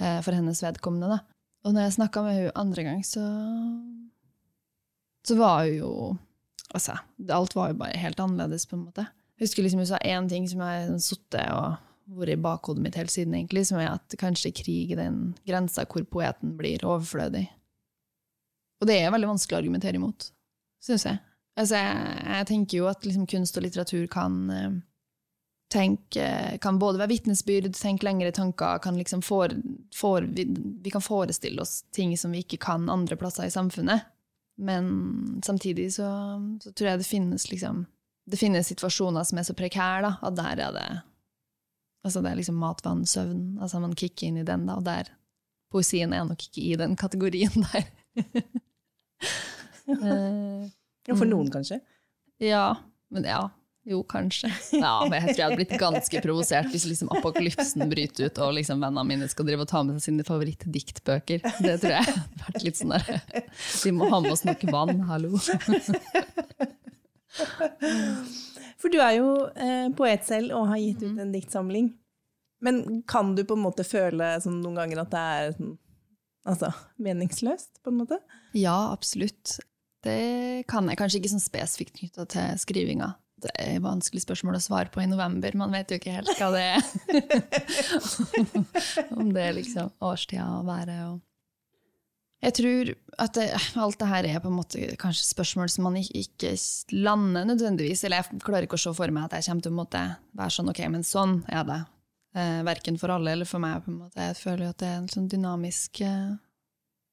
eh, 0.00 0.18
for 0.26 0.34
hennes 0.34 0.62
vedkommende. 0.64 1.12
Da. 1.12 1.20
Og 1.66 1.74
når 1.74 1.86
jeg 1.86 1.98
snakka 2.00 2.24
med 2.26 2.40
hun 2.40 2.56
andre 2.58 2.86
gang, 2.88 3.04
så, 3.06 3.22
så 5.26 5.38
var 5.38 5.68
hun 5.68 5.76
jo 5.76 5.92
altså, 6.74 6.98
alt 7.30 7.54
var 7.54 7.72
jo 7.72 7.78
bare 7.82 8.00
helt 8.00 8.20
annerledes, 8.20 8.66
på 8.66 8.76
en 8.76 8.86
måte. 8.88 9.06
Jeg 9.38 9.46
husker 9.46 9.62
liksom 9.62 9.84
hun 9.84 9.90
sa 9.90 10.00
én 10.02 10.26
ting 10.30 10.48
som 10.50 10.64
jeg 10.66 10.88
har 10.88 10.98
sittet 11.02 11.52
og 11.54 12.18
vært 12.18 12.34
i 12.34 12.40
bakhodet 12.42 12.82
mitt 12.82 12.98
helt 12.98 13.12
siden, 13.12 13.36
egentlig, 13.36 13.66
som 13.68 13.78
er 13.78 13.92
at 13.92 14.18
kanskje 14.20 14.54
krig 14.56 14.94
er 14.94 15.02
den 15.02 15.20
grensa 15.46 15.84
hvor 15.86 16.06
poeten 16.08 16.56
blir 16.58 16.84
overflødig. 16.86 17.46
Og 18.78 18.88
det 18.88 18.98
er 18.98 19.12
veldig 19.12 19.32
vanskelig 19.32 19.56
å 19.56 19.60
argumentere 19.62 19.98
imot, 19.98 20.30
syns 20.84 21.06
jeg. 21.08 21.20
Altså, 21.58 21.74
jeg, 21.74 22.20
jeg, 22.22 22.46
tenker 22.46 22.78
jo 22.78 22.86
at 22.90 23.06
liksom, 23.06 23.26
kunst 23.26 23.56
og 23.58 23.64
litteratur 23.64 24.06
kan 24.12 24.36
eh, 24.54 24.76
tenke, 25.72 26.28
kan 26.62 26.78
både 26.78 27.00
være 27.02 27.12
vitnesbyrd, 27.12 27.72
tenke 27.76 28.06
lengre 28.06 28.30
tanker, 28.34 28.78
kan 28.84 28.98
liksom 28.98 29.24
for, 29.26 29.52
for, 29.94 30.22
vi, 30.22 30.46
vi, 30.84 30.92
kan 30.94 31.04
forestille 31.04 31.62
oss 31.62 31.82
ting 31.94 32.14
som 32.18 32.32
vi 32.32 32.44
ikke 32.44 32.60
kan 32.62 32.88
andre 32.92 33.18
plasser 33.18 33.48
i 33.48 33.54
samfunnet. 33.54 34.06
Men 34.58 35.42
samtidig 35.44 35.92
så, 35.94 36.08
så, 36.62 36.72
tror 36.72 36.92
jeg 36.92 36.98
det 36.98 37.06
finnes 37.06 37.44
liksom 37.46 37.84
Det 38.28 38.36
finnes 38.36 38.66
situasjoner 38.66 39.24
som 39.24 39.38
er 39.38 39.44
så 39.46 39.54
prekære, 39.56 40.02
da, 40.04 40.10
at 40.22 40.34
der 40.36 40.64
er 40.66 40.72
det 40.74 40.88
Altså 42.04 42.20
det 42.22 42.30
er 42.30 42.38
liksom 42.38 42.58
mat, 42.60 42.82
vann, 42.84 43.06
søvn. 43.06 43.58
Altså 43.60 43.80
man 43.80 43.94
kicker 43.94 44.28
inn 44.28 44.36
i 44.40 44.46
den, 44.46 44.66
da, 44.68 44.76
og 44.78 44.84
der 44.86 45.10
Poesien 45.72 46.12
er 46.12 46.24
nok 46.24 46.42
ikke 46.46 46.62
i 46.64 46.76
den 46.80 46.96
kategorien 46.96 47.66
der. 47.72 47.88
ja, 51.08 51.16
for 51.16 51.28
noen, 51.28 51.48
kanskje? 51.52 51.80
Ja. 52.44 52.66
Men 53.10 53.24
ja, 53.26 53.40
jo, 53.88 54.02
kanskje. 54.04 54.50
Ja, 54.84 55.06
men 55.08 55.16
Jeg 55.16 55.34
tror 55.34 55.38
jeg 55.38 55.44
hadde 55.46 55.58
blitt 55.62 55.76
ganske 55.80 56.20
provosert 56.24 56.68
hvis 56.74 56.84
liksom 56.90 57.08
apokalypsen 57.16 57.86
bryter 57.88 58.28
ut 58.28 58.40
og 58.44 58.52
liksom 58.58 58.82
vennene 58.84 59.06
mine 59.08 59.28
skal 59.32 59.48
drive 59.48 59.64
og 59.64 59.70
ta 59.70 59.80
med 59.86 59.96
seg 59.96 60.10
sine 60.10 60.26
favorittdiktbøker. 60.28 61.40
Det 61.64 61.78
tror 61.80 61.94
jeg 61.94 62.08
hadde 62.10 62.42
vært 62.44 62.66
litt 62.66 62.80
sånn 62.80 62.92
der 62.92 63.46
Vi 63.86 63.94
må 63.96 64.10
ha 64.12 64.20
med 64.24 64.34
oss 64.34 64.44
noe 64.44 64.74
vann, 64.74 65.00
hallo. 65.08 65.40
For 68.78 68.92
du 68.92 69.00
er 69.02 69.16
jo 69.18 69.30
eh, 69.56 69.88
poet 69.96 70.26
selv 70.28 70.54
og 70.58 70.68
har 70.70 70.82
gitt 70.82 71.02
ut 71.06 71.18
en 71.24 71.32
diktsamling. 71.34 71.90
Men 72.60 73.02
kan 73.08 73.34
du 73.38 73.44
på 73.46 73.56
en 73.56 73.64
måte 73.64 73.86
føle 73.86 74.34
sånn 74.42 74.60
noen 74.62 74.78
ganger 74.82 75.02
at 75.04 75.12
det 75.14 75.24
er 75.38 75.52
sånn, 75.56 75.74
altså, 76.48 76.72
meningsløst, 77.02 77.80
på 77.84 77.92
en 77.92 78.00
måte? 78.02 78.18
Ja, 78.58 78.90
absolutt. 78.92 79.58
Det 80.08 80.66
kan 80.70 80.88
jeg. 80.88 80.98
Kanskje 81.00 81.20
ikke 81.20 81.32
sånn 81.34 81.44
spesifikt 81.44 81.98
knytta 82.00 82.26
til 82.32 82.60
skrivinga. 82.62 83.12
Det 83.38 83.52
er 83.54 83.76
et 83.76 83.84
vanskelig 83.84 84.24
spørsmål 84.24 84.58
å 84.58 84.62
svare 84.62 84.90
på 84.90 85.02
i 85.02 85.06
november. 85.06 85.54
Man 85.58 85.74
vet 85.74 85.92
jo 85.92 85.98
ikke 86.00 86.16
helt 86.16 86.30
hva 86.40 86.48
det 86.54 86.64
er. 86.72 86.82
Om 89.20 89.30
det 89.34 89.44
er 89.44 89.54
liksom 89.60 89.92
årstida 90.02 90.46
og 90.56 90.66
været 90.66 91.04
og 91.06 91.20
Jeg 92.42 92.54
tror 92.54 92.90
at 93.18 93.34
det, 93.34 93.46
alt 93.82 93.98
det 93.98 94.08
her 94.10 94.26
er 94.26 94.42
på 94.42 94.50
en 94.50 94.58
måte 94.58 94.90
kanskje 94.98 95.26
spørsmål 95.26 95.70
som 95.70 95.86
man 95.88 95.98
ikke, 95.98 96.52
lander 96.94 97.46
nødvendigvis. 97.46 98.02
Eller 98.06 98.24
jeg 98.24 98.42
klarer 98.42 98.66
ikke 98.66 98.78
å 98.78 98.84
se 98.88 98.94
for 98.94 99.14
meg 99.14 99.28
at 99.28 99.38
jeg 99.38 99.50
kommer 99.50 99.66
til 99.66 99.74
å 99.74 99.78
måtte 99.78 100.02
være 100.38 100.56
sånn, 100.56 100.72
ok, 100.74 100.82
men 100.94 101.06
sånn 101.06 101.40
er 101.46 101.64
det. 101.66 101.80
Eh, 102.38 102.60
verken 102.66 102.98
for 103.00 103.14
alle 103.14 103.34
eller 103.34 103.48
for 103.48 103.62
meg. 103.62 103.82
på 103.84 103.90
en 103.90 104.02
måte. 104.02 104.28
Jeg 104.32 104.38
føler 104.42 104.66
jo 104.66 104.74
at 104.74 104.82
det 104.82 104.90
er 104.90 105.00
en 105.00 105.10
sånn 105.14 105.30
dynamisk 105.30 106.02
eh, 106.06 106.36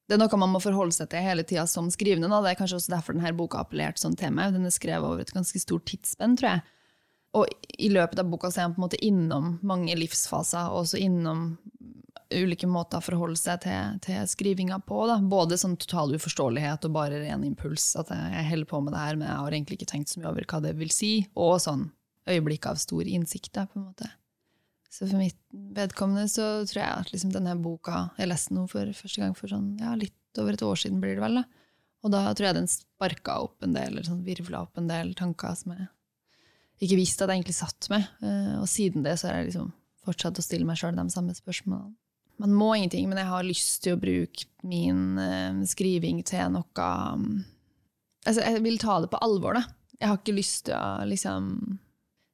det 0.06 0.14
er 0.14 0.22
noe 0.22 0.38
man 0.38 0.52
må 0.54 0.62
forholde 0.62 0.94
seg 0.94 1.10
til 1.10 1.24
hele 1.24 1.42
tida 1.46 1.64
som 1.70 1.88
skrivende. 1.90 2.30
Da. 2.30 2.38
Det 2.44 2.52
er 2.52 2.58
kanskje 2.60 2.78
også 2.78 2.94
derfor 2.94 3.16
denne 3.16 3.34
boka 3.36 3.64
appellerte 3.64 4.04
sånn 4.04 4.14
til 4.18 4.34
meg. 4.34 4.54
Den 4.54 4.68
er 4.68 4.74
skrevet 4.74 5.06
over 5.08 5.24
et 5.24 5.34
ganske 5.34 5.60
stort 5.62 5.86
tidsspenn, 5.90 6.36
tror 6.38 6.52
jeg. 6.52 6.64
Og 7.36 7.72
i 7.82 7.90
løpet 7.92 8.22
av 8.22 8.28
boka 8.30 8.48
så 8.52 8.62
er 8.62 8.68
han 8.68 8.76
på 8.76 8.80
en 8.80 8.86
måte 8.86 9.00
innom 9.04 9.56
mange 9.66 9.96
livsfaser, 9.98 10.70
og 10.70 10.84
også 10.84 11.00
innom 11.02 11.48
ulike 12.34 12.66
måter 12.70 12.98
å 12.98 13.04
forholde 13.06 13.38
seg 13.38 13.60
til, 13.66 13.98
til 14.06 14.30
skrivinga 14.30 14.78
på. 14.86 15.02
Da. 15.10 15.18
Både 15.22 15.58
sånn 15.60 15.76
total 15.80 16.14
uforståelighet 16.16 16.86
og 16.88 16.94
bare 16.96 17.20
ren 17.22 17.44
impuls. 17.46 17.88
At 17.98 18.10
jeg 18.14 18.46
holder 18.50 18.70
på 18.70 18.82
med 18.86 18.94
det 18.94 19.02
her, 19.02 19.18
men 19.18 19.28
jeg 19.28 19.42
har 19.42 19.58
egentlig 19.58 19.80
ikke 19.80 19.92
tenkt 19.92 20.12
så 20.12 20.22
mye 20.22 20.30
over 20.32 20.46
hva 20.48 20.62
det 20.64 20.76
vil 20.78 20.94
si. 20.94 21.12
Og 21.34 21.58
sånn 21.62 21.88
øyeblikk 22.30 22.70
av 22.70 22.80
stor 22.82 23.06
innsikt. 23.06 23.52
Da, 23.58 23.66
på 23.70 23.78
en 23.80 23.90
måte. 23.90 24.10
Så 24.96 25.04
for 25.04 25.20
mitt 25.20 25.36
vedkommende 25.76 26.24
så 26.32 26.46
tror 26.64 26.80
jeg 26.80 27.02
at 27.02 27.10
liksom 27.12 27.34
denne 27.34 27.52
boka 27.60 28.06
Jeg 28.16 28.30
leste 28.30 28.54
den 28.56 28.68
for 28.70 28.92
første 28.96 29.20
gang 29.20 29.34
for 29.36 29.52
sånn, 29.52 29.74
ja, 29.82 29.92
litt 29.98 30.40
over 30.40 30.56
et 30.56 30.64
år 30.64 30.80
siden, 30.80 31.02
blir 31.02 31.18
det 31.18 31.24
vel. 31.24 31.42
da. 31.42 31.66
Og 32.04 32.12
da 32.14 32.22
tror 32.30 32.48
jeg 32.48 32.56
den 32.56 32.70
sparka 32.70 33.36
opp 33.44 33.66
en 33.66 33.76
del, 33.76 33.92
eller 33.92 34.06
sånn 34.06 34.24
virvla 34.24 34.62
opp 34.64 34.80
en 34.80 34.88
del 34.88 35.12
tanker 35.18 35.56
som 35.58 35.74
jeg 35.74 35.88
ikke 36.86 36.98
visste 37.00 37.24
at 37.24 37.32
jeg 37.32 37.40
egentlig 37.40 37.56
satt 37.56 37.88
med. 37.92 38.08
Eh, 38.20 38.56
og 38.60 38.68
siden 38.70 39.04
det 39.04 39.16
så 39.18 39.30
har 39.30 39.40
jeg 39.40 39.50
liksom 39.50 39.70
fortsatt 40.06 40.38
å 40.38 40.44
stille 40.44 40.68
meg 40.68 40.78
sjøl 40.80 40.96
de 40.96 41.06
samme 41.12 41.34
spørsmålene. 41.36 41.96
Man 42.42 42.52
må 42.52 42.74
ingenting, 42.76 43.08
men 43.08 43.18
jeg 43.20 43.30
har 43.30 43.46
lyst 43.46 43.78
til 43.84 43.96
å 43.96 44.00
bruke 44.00 44.44
min 44.68 45.16
uh, 45.16 45.62
skriving 45.64 46.18
til 46.28 46.50
noe 46.52 46.88
um, 47.16 47.38
altså, 48.28 48.42
Jeg 48.42 48.60
vil 48.66 48.76
ta 48.82 48.98
det 49.00 49.08
på 49.08 49.20
alvor, 49.24 49.56
da. 49.56 49.62
Jeg 49.96 50.10
har 50.10 50.20
ikke 50.20 50.36
lyst 50.36 50.66
til 50.68 50.76
å 50.76 51.06
liksom 51.08 51.78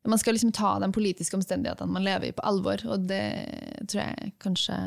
Man 0.09 0.19
skal 0.19 0.35
liksom 0.35 0.53
ta 0.55 0.75
de 0.83 0.89
politiske 0.93 1.37
omstendighetene 1.39 1.95
man 1.95 2.05
lever 2.07 2.31
i, 2.31 2.35
på 2.35 2.45
alvor, 2.47 2.83
og 2.91 3.05
det 3.07 3.23
tror 3.87 4.01
jeg 4.03 4.33
kanskje 4.43 4.79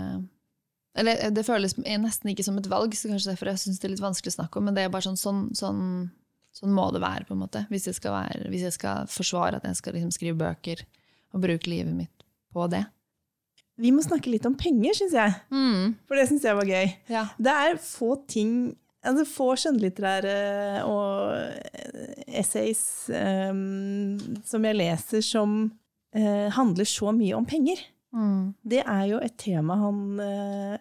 Eller 0.99 1.29
det 1.31 1.45
føles 1.47 1.77
nesten 1.79 2.31
ikke 2.31 2.43
som 2.43 2.57
et 2.59 2.69
valg, 2.71 2.95
så 2.95 3.11
kanskje 3.11 3.33
derfor 3.33 3.51
jeg 3.51 3.63
syns 3.63 3.79
det 3.79 3.89
er 3.89 3.95
litt 3.95 4.03
vanskelig 4.03 4.33
å 4.33 4.37
snakke 4.39 4.59
om, 4.59 4.67
men 4.67 4.75
det 4.75 4.85
er 4.85 4.91
bare 4.91 5.07
sånn, 5.07 5.19
sånn, 5.19 5.47
sånn, 5.55 5.81
sånn 6.55 6.75
må 6.75 6.89
det 6.95 7.03
være, 7.03 7.27
på 7.27 7.35
en 7.35 7.43
måte. 7.43 7.65
Hvis 7.71 7.87
jeg 7.89 7.99
skal, 7.99 8.15
være, 8.15 8.49
hvis 8.51 8.67
jeg 8.67 8.75
skal 8.75 9.07
forsvare 9.11 9.59
at 9.59 9.67
jeg 9.67 9.79
skal 9.79 9.97
liksom 9.97 10.13
skrive 10.15 10.39
bøker 10.39 10.85
og 11.35 11.43
bruke 11.43 11.71
livet 11.71 11.95
mitt 11.95 12.27
på 12.55 12.67
det. 12.71 12.85
Vi 13.75 13.91
må 13.91 14.03
snakke 14.03 14.31
litt 14.31 14.47
om 14.47 14.55
penger, 14.55 14.95
syns 14.95 15.15
jeg. 15.17 15.35
Mm. 15.51 15.95
For 16.07 16.15
det 16.15 16.29
syns 16.29 16.47
jeg 16.47 16.55
var 16.55 16.69
gøy. 16.69 16.91
Ja. 17.11 17.25
Det 17.35 17.55
er 17.65 17.79
få 17.83 18.15
ting 18.31 18.53
altså 19.05 19.25
Få 19.29 19.47
skjønnlitterære 19.59 20.83
og 20.89 21.35
essays 22.27 23.09
um, 23.09 24.17
som 24.45 24.65
jeg 24.67 24.77
leser 24.79 25.23
som 25.25 25.57
uh, 26.17 26.47
handler 26.55 26.89
så 26.89 27.13
mye 27.15 27.35
om 27.37 27.47
penger. 27.47 27.81
Mm. 28.15 28.55
Det 28.63 28.81
er 28.81 29.05
jo 29.11 29.21
et 29.23 29.37
tema 29.41 29.77
han 29.79 30.01
uh, 30.19 30.75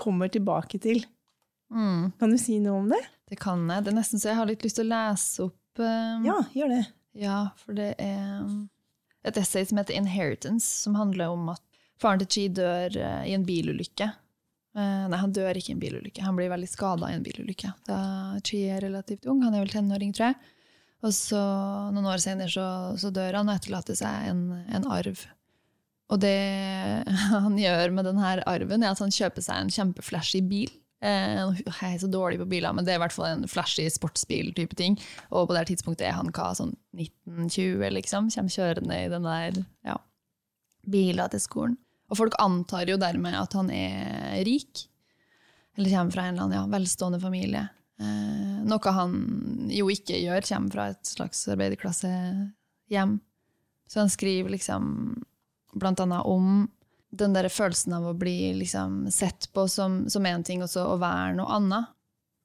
kommer 0.00 0.32
tilbake 0.32 0.80
til. 0.82 1.04
Mm. 1.72 2.12
Kan 2.20 2.32
du 2.32 2.38
si 2.40 2.58
noe 2.62 2.82
om 2.82 2.90
det? 2.92 3.00
Det 3.30 3.40
kan 3.40 3.64
jeg. 3.70 3.84
Det 3.84 3.92
er 3.92 3.98
nesten 3.98 4.22
så 4.22 4.32
jeg 4.32 4.40
har 4.40 4.50
litt 4.50 4.64
lyst 4.66 4.78
til 4.80 4.88
å 4.88 4.92
lese 4.92 5.48
opp 5.48 5.82
um, 5.82 6.26
Ja, 6.26 6.38
gjør 6.54 6.76
det. 6.76 6.84
Ja, 7.14 7.38
for 7.60 7.76
det 7.78 7.92
er 8.02 8.42
et 9.24 9.38
essay 9.40 9.64
som 9.64 9.78
heter 9.78 9.94
'Inheritance', 9.94 10.82
som 10.84 10.98
handler 10.98 11.32
om 11.32 11.48
at 11.54 11.62
faren 12.00 12.20
til 12.20 12.28
Chi 12.28 12.48
dør 12.52 12.96
uh, 12.98 13.22
i 13.24 13.34
en 13.36 13.46
bilulykke. 13.46 14.10
Uh, 14.74 15.06
nei, 15.06 15.20
han 15.20 15.34
dør 15.34 15.54
ikke 15.54 15.70
i 15.70 15.76
en 15.76 15.82
bilulykke, 15.82 16.24
han 16.26 16.34
blir 16.34 16.50
veldig 16.50 16.66
skada 16.66 17.06
i 17.10 17.14
en 17.14 17.22
bilulykke. 17.22 17.70
Da 17.86 17.98
Chi 18.42 18.64
er 18.74 18.82
relativt 18.82 19.28
ung, 19.30 19.44
han 19.46 19.54
er 19.54 19.62
vel 19.62 19.70
tenåring, 19.70 20.10
tror 20.16 20.32
jeg. 20.32 20.54
Og 21.04 21.12
så 21.12 21.40
noen 21.92 22.08
år 22.08 22.22
senere 22.22 22.50
så, 22.50 22.66
så 22.98 23.12
dør 23.14 23.40
han 23.40 23.50
og 23.50 23.58
etterlater 23.58 23.96
seg 23.98 24.30
en, 24.30 24.46
en, 24.64 24.86
arv. 24.90 25.26
Og 26.12 26.20
det 26.22 26.38
han 27.34 27.58
gjør 27.60 27.92
med 27.94 28.08
denne 28.08 28.32
arven, 28.40 28.82
er 28.82 28.94
at 28.94 29.04
han 29.04 29.14
kjøper 29.14 29.44
seg 29.44 29.60
en 29.60 29.74
kjempeflashy 29.74 30.40
bil. 30.48 30.72
Eh, 31.04 31.60
jeg 31.60 31.90
er 31.90 32.00
så 32.00 32.08
dårlig 32.08 32.40
på 32.40 32.48
biler, 32.48 32.72
men 32.72 32.86
det 32.86 32.94
er 32.94 32.98
i 32.98 33.04
hvert 33.04 33.14
fall 33.14 33.28
en 33.28 33.48
flashy 33.50 33.84
sportsbil-type 33.92 34.78
ting. 34.80 34.96
Og 35.30 35.50
på 35.50 35.56
det 35.56 35.66
tidspunktet 35.68 36.08
er 36.08 36.16
han 36.16 36.32
hva, 36.32 36.50
sånn 36.56 36.72
1920, 36.96 37.84
liksom. 37.98 38.32
Kommer 38.32 38.56
kjørende 38.56 39.00
i 39.04 39.10
den 39.12 39.28
der 39.28 39.60
ja, 39.84 39.98
bila 40.88 41.28
til 41.32 41.44
skolen. 41.44 41.78
Og 42.10 42.18
folk 42.18 42.36
antar 42.42 42.90
jo 42.90 42.98
dermed 43.00 43.36
at 43.38 43.56
han 43.56 43.70
er 43.72 44.42
rik. 44.46 44.84
Eller 45.76 45.96
kommer 45.96 46.14
fra 46.14 46.26
en 46.26 46.34
eller 46.34 46.44
annen 46.44 46.58
ja, 46.58 46.66
velstående 46.70 47.20
familie. 47.20 47.64
Eh, 48.00 48.58
noe 48.68 48.94
han 48.96 49.14
jo 49.72 49.88
ikke 49.90 50.18
gjør, 50.20 50.44
kommer 50.48 50.74
fra 50.76 50.88
et 50.92 51.14
slags 51.14 51.46
arbeiderklassehjem. 51.54 53.16
Så 53.88 54.00
han 54.00 54.12
skriver 54.12 54.54
liksom 54.54 54.86
blant 55.74 56.00
annet 56.02 56.26
om 56.26 56.68
den 57.14 57.34
der 57.34 57.48
følelsen 57.50 57.94
av 57.94 58.08
å 58.10 58.16
bli 58.18 58.52
liksom 58.58 59.04
sett 59.14 59.48
på 59.54 59.68
som 59.70 60.06
én 60.06 60.46
ting, 60.46 60.62
og 60.62 60.70
så 60.70 60.86
å 60.90 61.00
være 61.02 61.36
noe 61.38 61.58
annet. 61.58 61.90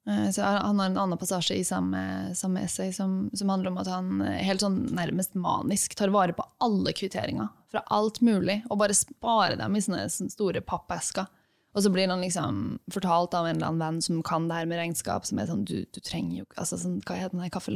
Eh, 0.08 0.26
så 0.34 0.46
han 0.46 0.80
har 0.80 0.90
en 0.90 1.00
annen 1.04 1.20
passasje 1.20 1.58
i 1.60 1.66
samme, 1.66 2.32
samme 2.38 2.64
essay 2.64 2.94
som, 2.96 3.28
som, 3.34 3.52
handler 3.52 3.74
om 3.74 3.80
at 3.82 3.90
han 3.92 4.20
helt 4.22 4.64
sånn 4.64 4.82
nærmest 4.96 5.36
manisk 5.38 5.94
tar 5.98 6.14
vare 6.14 6.34
på 6.34 6.46
alle 6.64 6.94
kvitteringer 6.96 7.50
fra 7.70 7.84
alt 7.94 8.20
mulig, 8.24 8.60
og 8.70 8.80
bare 8.80 8.96
spare 8.96 9.58
dem 9.60 9.76
i 9.76 9.82
sånne 9.84 10.08
store 10.10 10.62
pappesker. 10.66 11.28
Og 11.70 11.84
så 11.84 11.90
blir 11.94 12.10
han 12.10 12.22
liksom 12.24 12.80
fortalt 12.90 13.34
av 13.38 13.46
en 13.46 13.54
eller 13.54 13.68
annen 13.68 13.82
venn 13.82 14.00
som 14.02 14.22
kan 14.26 14.48
det 14.50 14.56
her 14.58 14.66
med 14.66 14.80
regnskap, 14.80 15.26
som 15.26 15.38
er 15.38 15.46
sånn 15.46 15.62
du, 15.68 15.84
du 15.86 16.00
trenger 16.02 16.40
jo 16.40 16.46
altså 16.58 16.80
sånn, 16.80 16.96
Hva 17.06 17.14
er 17.14 17.30
den 17.30 17.44
caffè 17.54 17.70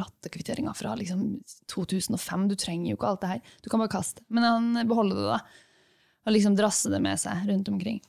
fra 0.74 0.94
liksom 0.98 1.20
2005? 1.70 2.48
Du 2.50 2.56
trenger 2.58 2.90
jo 2.90 2.98
ikke 2.98 3.12
alt 3.12 3.22
det 3.22 3.30
her. 3.36 3.52
Du 3.62 3.70
kan 3.70 3.78
bare 3.84 3.94
kaste. 3.94 4.24
Men 4.34 4.48
han 4.48 4.88
beholder 4.90 5.20
det, 5.20 5.28
da. 5.36 5.38
Og 6.26 6.34
liksom 6.34 6.58
drasser 6.58 6.90
det 6.90 7.00
med 7.04 7.22
seg 7.22 7.46
rundt 7.46 7.70
omkring. 7.70 8.02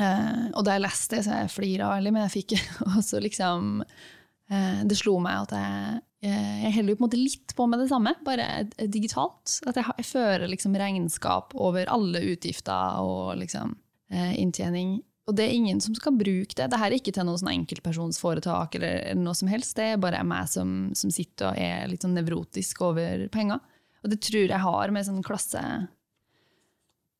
Eh, 0.00 0.48
og 0.56 0.64
da 0.66 0.74
jeg 0.74 0.86
leste 0.88 1.18
det, 1.18 1.24
så 1.26 1.38
jeg 1.38 1.52
flira 1.52 1.92
veldig, 1.92 2.14
men 2.16 2.24
jeg 2.24 2.34
fikk 2.40 2.56
også 2.96 3.20
liksom 3.20 3.82
eh, 3.84 4.80
Det 4.88 4.96
slo 4.96 5.18
meg 5.22 5.44
at 5.44 5.54
jeg, 5.58 6.00
jeg 6.22 6.74
heller 6.76 6.94
på 6.94 7.02
en 7.02 7.08
måte 7.08 7.18
litt 7.18 7.54
på 7.58 7.66
med 7.66 7.80
det 7.82 7.88
samme, 7.90 8.12
bare 8.26 8.64
digitalt. 8.86 9.56
At 9.66 9.78
jeg, 9.78 9.88
jeg 9.98 10.06
fører 10.06 10.50
liksom 10.50 10.76
regnskap 10.78 11.56
over 11.58 11.88
alle 11.90 12.22
utgifter 12.32 13.00
og 13.02 13.40
liksom 13.40 13.74
eh, 14.12 14.36
inntjening. 14.38 15.00
Og 15.30 15.36
det 15.38 15.46
er 15.46 15.56
ingen 15.56 15.80
som 15.82 15.94
skal 15.98 16.14
bruke 16.18 16.54
det. 16.54 16.66
Dette 16.66 16.78
er 16.78 16.94
ikke 16.96 17.14
til 17.14 17.26
noen 17.26 17.40
sånn 17.40 17.52
enkeltpersonsforetak 17.54 18.78
eller, 18.78 19.12
noe 19.18 19.34
som 19.38 19.50
helst. 19.50 19.74
Det 19.78 19.92
er 19.92 20.02
bare 20.02 20.22
meg 20.26 20.50
som, 20.50 20.92
som 20.98 21.14
sitter 21.14 21.50
og 21.50 21.58
er 21.62 21.90
litt 21.90 22.06
sånn 22.06 22.14
nevrotisk 22.18 22.82
over 22.86 23.26
penger. 23.34 23.62
Og 24.02 24.10
det 24.10 24.18
tror 24.22 24.46
jeg 24.46 24.62
har 24.64 24.94
med 24.94 25.06
sånn 25.06 25.22
klasse 25.26 25.62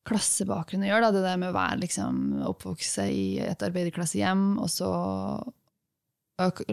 klassebakgrunn 0.07 0.83
å 0.83 0.89
gjøre. 0.89 1.07
Da. 1.07 1.15
Det 1.15 1.25
der 1.25 1.39
med 1.39 1.53
å 1.53 1.55
være 1.55 1.79
liksom, 1.85 2.23
oppvokst 2.51 2.99
i 3.05 3.25
et 3.43 3.63
arbeiderklassehjem, 3.63 4.45
og 4.59 4.71
så 4.71 4.89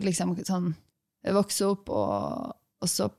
liksom 0.03 0.35
sånn 0.43 0.73
Vokse 1.37 1.67
opp, 1.69 1.91
og, 1.93 2.53
og, 2.81 2.89
så 2.89 3.11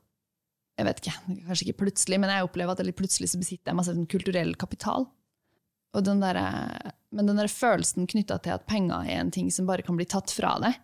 Jeg 0.78 0.88
vet 0.88 1.02
ikke, 1.02 1.16
kanskje 1.46 1.66
ikke 1.66 1.80
plutselig, 1.84 2.18
men 2.18 2.32
jeg 2.32 2.46
opplever 2.46 2.74
at 2.74 2.80
jeg 2.82 2.96
plutselig 2.98 3.28
så 3.30 3.38
besitter 3.38 3.70
jeg 3.70 3.78
masse 3.78 3.92
sånn 3.94 4.08
kulturell 4.10 4.54
kapital. 4.58 5.06
Den 5.92 6.22
der, 6.22 6.38
men 7.12 7.28
den 7.28 7.38
der 7.38 7.52
følelsen 7.52 8.08
knytta 8.08 8.38
til 8.40 8.54
at 8.56 8.64
penger 8.66 9.04
er 9.04 9.20
en 9.20 9.30
ting 9.34 9.50
som 9.52 9.68
bare 9.68 9.84
kan 9.84 9.98
bli 9.98 10.06
tatt 10.08 10.32
fra 10.32 10.54
deg, 10.62 10.78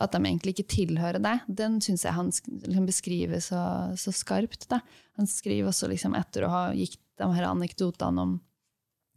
at 0.00 0.14
de 0.14 0.20
egentlig 0.22 0.54
ikke 0.54 0.70
tilhører 0.72 1.20
deg, 1.20 1.42
den 1.50 1.80
syns 1.84 2.06
jeg 2.06 2.14
han 2.16 2.30
liksom 2.30 2.86
beskriver 2.88 3.42
så, 3.42 3.60
så 3.98 4.14
skarpt. 4.14 4.68
Da. 4.70 4.78
Han 5.18 5.28
skriver 5.28 5.68
også 5.68 5.90
liksom 5.90 6.14
etter 6.16 6.46
å 6.46 6.52
ha 6.54 6.62
gitt 6.78 7.02
de 7.20 7.28
her 7.34 7.50
anekdotene 7.50 8.24
om 8.24 8.38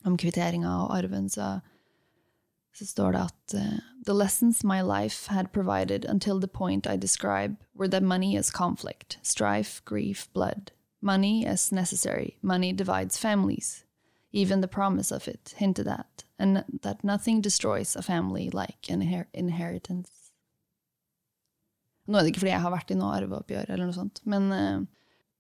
om 0.05 0.17
kvitteringa 0.19 0.71
og 0.83 0.93
arven, 0.95 1.29
så, 1.31 1.55
så 2.75 2.85
står 2.85 3.11
det 3.11 3.19
at 3.19 3.53
uh, 3.55 3.79
The 4.05 4.13
lessons 4.13 4.63
my 4.63 4.81
life 4.81 5.27
had 5.27 5.51
provided 5.51 6.05
until 6.05 6.39
the 6.39 6.47
point 6.47 6.87
I 6.87 6.97
describe 6.97 7.55
were 7.73 7.87
that 7.87 8.03
money 8.03 8.35
is 8.35 8.51
conflict, 8.51 9.17
strife, 9.21 9.81
grief, 9.85 10.27
blood. 10.33 10.71
Money 11.01 11.45
is 11.45 11.71
necessary. 11.71 12.37
Money 12.41 12.73
divides 12.73 13.17
families. 13.17 13.85
Even 14.31 14.61
the 14.61 14.67
promise 14.67 15.11
of 15.11 15.27
it 15.27 15.53
hinted 15.57 15.87
at, 15.87 16.23
and 16.37 16.63
that 16.81 17.03
nothing 17.03 17.41
destroys 17.41 17.95
a 17.95 18.01
family 18.01 18.49
like 18.49 18.89
an 18.89 19.01
inher 19.01 19.25
inheritance. 19.33 20.11
Nå 22.07 22.17
er 22.17 22.21
det 22.21 22.33
ikke 22.33 22.43
fordi 22.43 22.51
jeg 22.51 22.61
har 22.61 22.73
vært 22.73 22.91
i 22.91 22.97
noe 22.99 23.13
arveoppgjør, 23.17 23.69
eller 23.69 23.87
noe 23.87 23.95
sånt, 23.95 24.19
men 24.29 24.51
uh, 24.51 24.83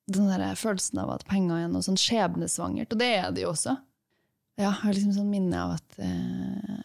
den 0.07 0.29
der 0.31 0.55
følelsen 0.57 1.01
av 1.03 1.11
at 1.13 1.25
penger 1.29 1.65
er 1.65 1.69
noe 1.69 1.85
sånn 1.85 1.99
skjebnesvangert, 1.99 2.95
og 2.95 3.01
det 3.01 3.11
er 3.19 3.29
det 3.35 3.43
jo 3.43 3.51
også. 3.51 3.75
Ja, 4.55 4.69
jeg 4.69 4.79
har 4.81 4.95
liksom 4.95 5.13
sånn 5.17 5.31
minne 5.33 5.61
av 5.61 5.75
at, 5.75 5.97
eh, 5.99 6.77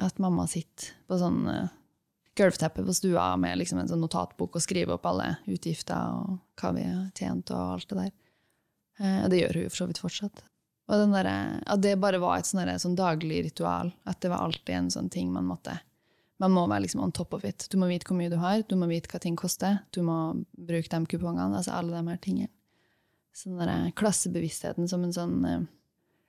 at 0.00 0.20
mamma 0.22 0.46
sitter 0.50 0.92
på 1.08 1.18
sånn 1.20 1.42
uh, 1.48 1.72
gulvteppe 2.38 2.84
på 2.86 2.94
stua 2.96 3.32
med 3.40 3.58
liksom 3.60 3.82
en 3.82 3.90
sånn 3.90 4.02
notatbok 4.02 4.56
og 4.56 4.64
skriver 4.64 4.96
opp 4.96 5.08
alle 5.10 5.34
utgifter 5.50 6.14
og 6.16 6.38
hva 6.60 6.72
vi 6.76 6.86
har 6.86 7.10
tjent 7.16 7.52
og 7.54 7.74
alt 7.76 7.90
det 7.90 7.98
der. 7.98 8.14
Uh, 9.00 9.26
det 9.32 9.42
gjør 9.42 9.58
hun 9.58 9.66
jo 9.66 9.72
for 9.72 9.82
så 9.82 9.90
vidt 9.90 10.02
fortsatt. 10.04 10.44
Og 10.90 11.12
der, 11.12 11.28
at 11.70 11.82
det 11.84 12.00
bare 12.02 12.18
var 12.18 12.40
et 12.40 12.48
sånn, 12.48 12.66
sånn 12.82 12.96
daglig 12.98 13.44
ritual. 13.46 13.92
At 14.10 14.18
det 14.24 14.32
var 14.32 14.42
alltid 14.42 14.74
en 14.74 14.90
sånn 14.90 15.10
ting 15.12 15.30
man 15.32 15.46
måtte 15.46 15.78
Man 16.40 16.54
må 16.56 16.62
være 16.70 16.86
liksom 16.86 17.02
on 17.04 17.12
top 17.12 17.34
of 17.36 17.42
it. 17.44 17.66
Du 17.68 17.76
må 17.76 17.84
vite 17.90 18.08
hvor 18.08 18.16
mye 18.16 18.30
du 18.32 18.38
har, 18.40 18.62
du 18.64 18.72
må 18.80 18.86
vite 18.88 19.10
hva 19.12 19.18
ting 19.20 19.34
koster, 19.36 19.82
du 19.92 20.00
må 20.00 20.14
bruke 20.56 20.88
de 20.88 21.00
kupongene. 21.12 21.52
Altså 21.58 21.74
alle 21.76 21.92
de 21.92 22.08
her 22.08 22.20
tingene. 22.24 22.48
Sånn 23.36 23.60
der 23.60 23.90
klassebevisstheten 23.92 24.88
som 24.88 25.04
en 25.04 25.12
sånn 25.12 25.34
eh, 25.44 25.66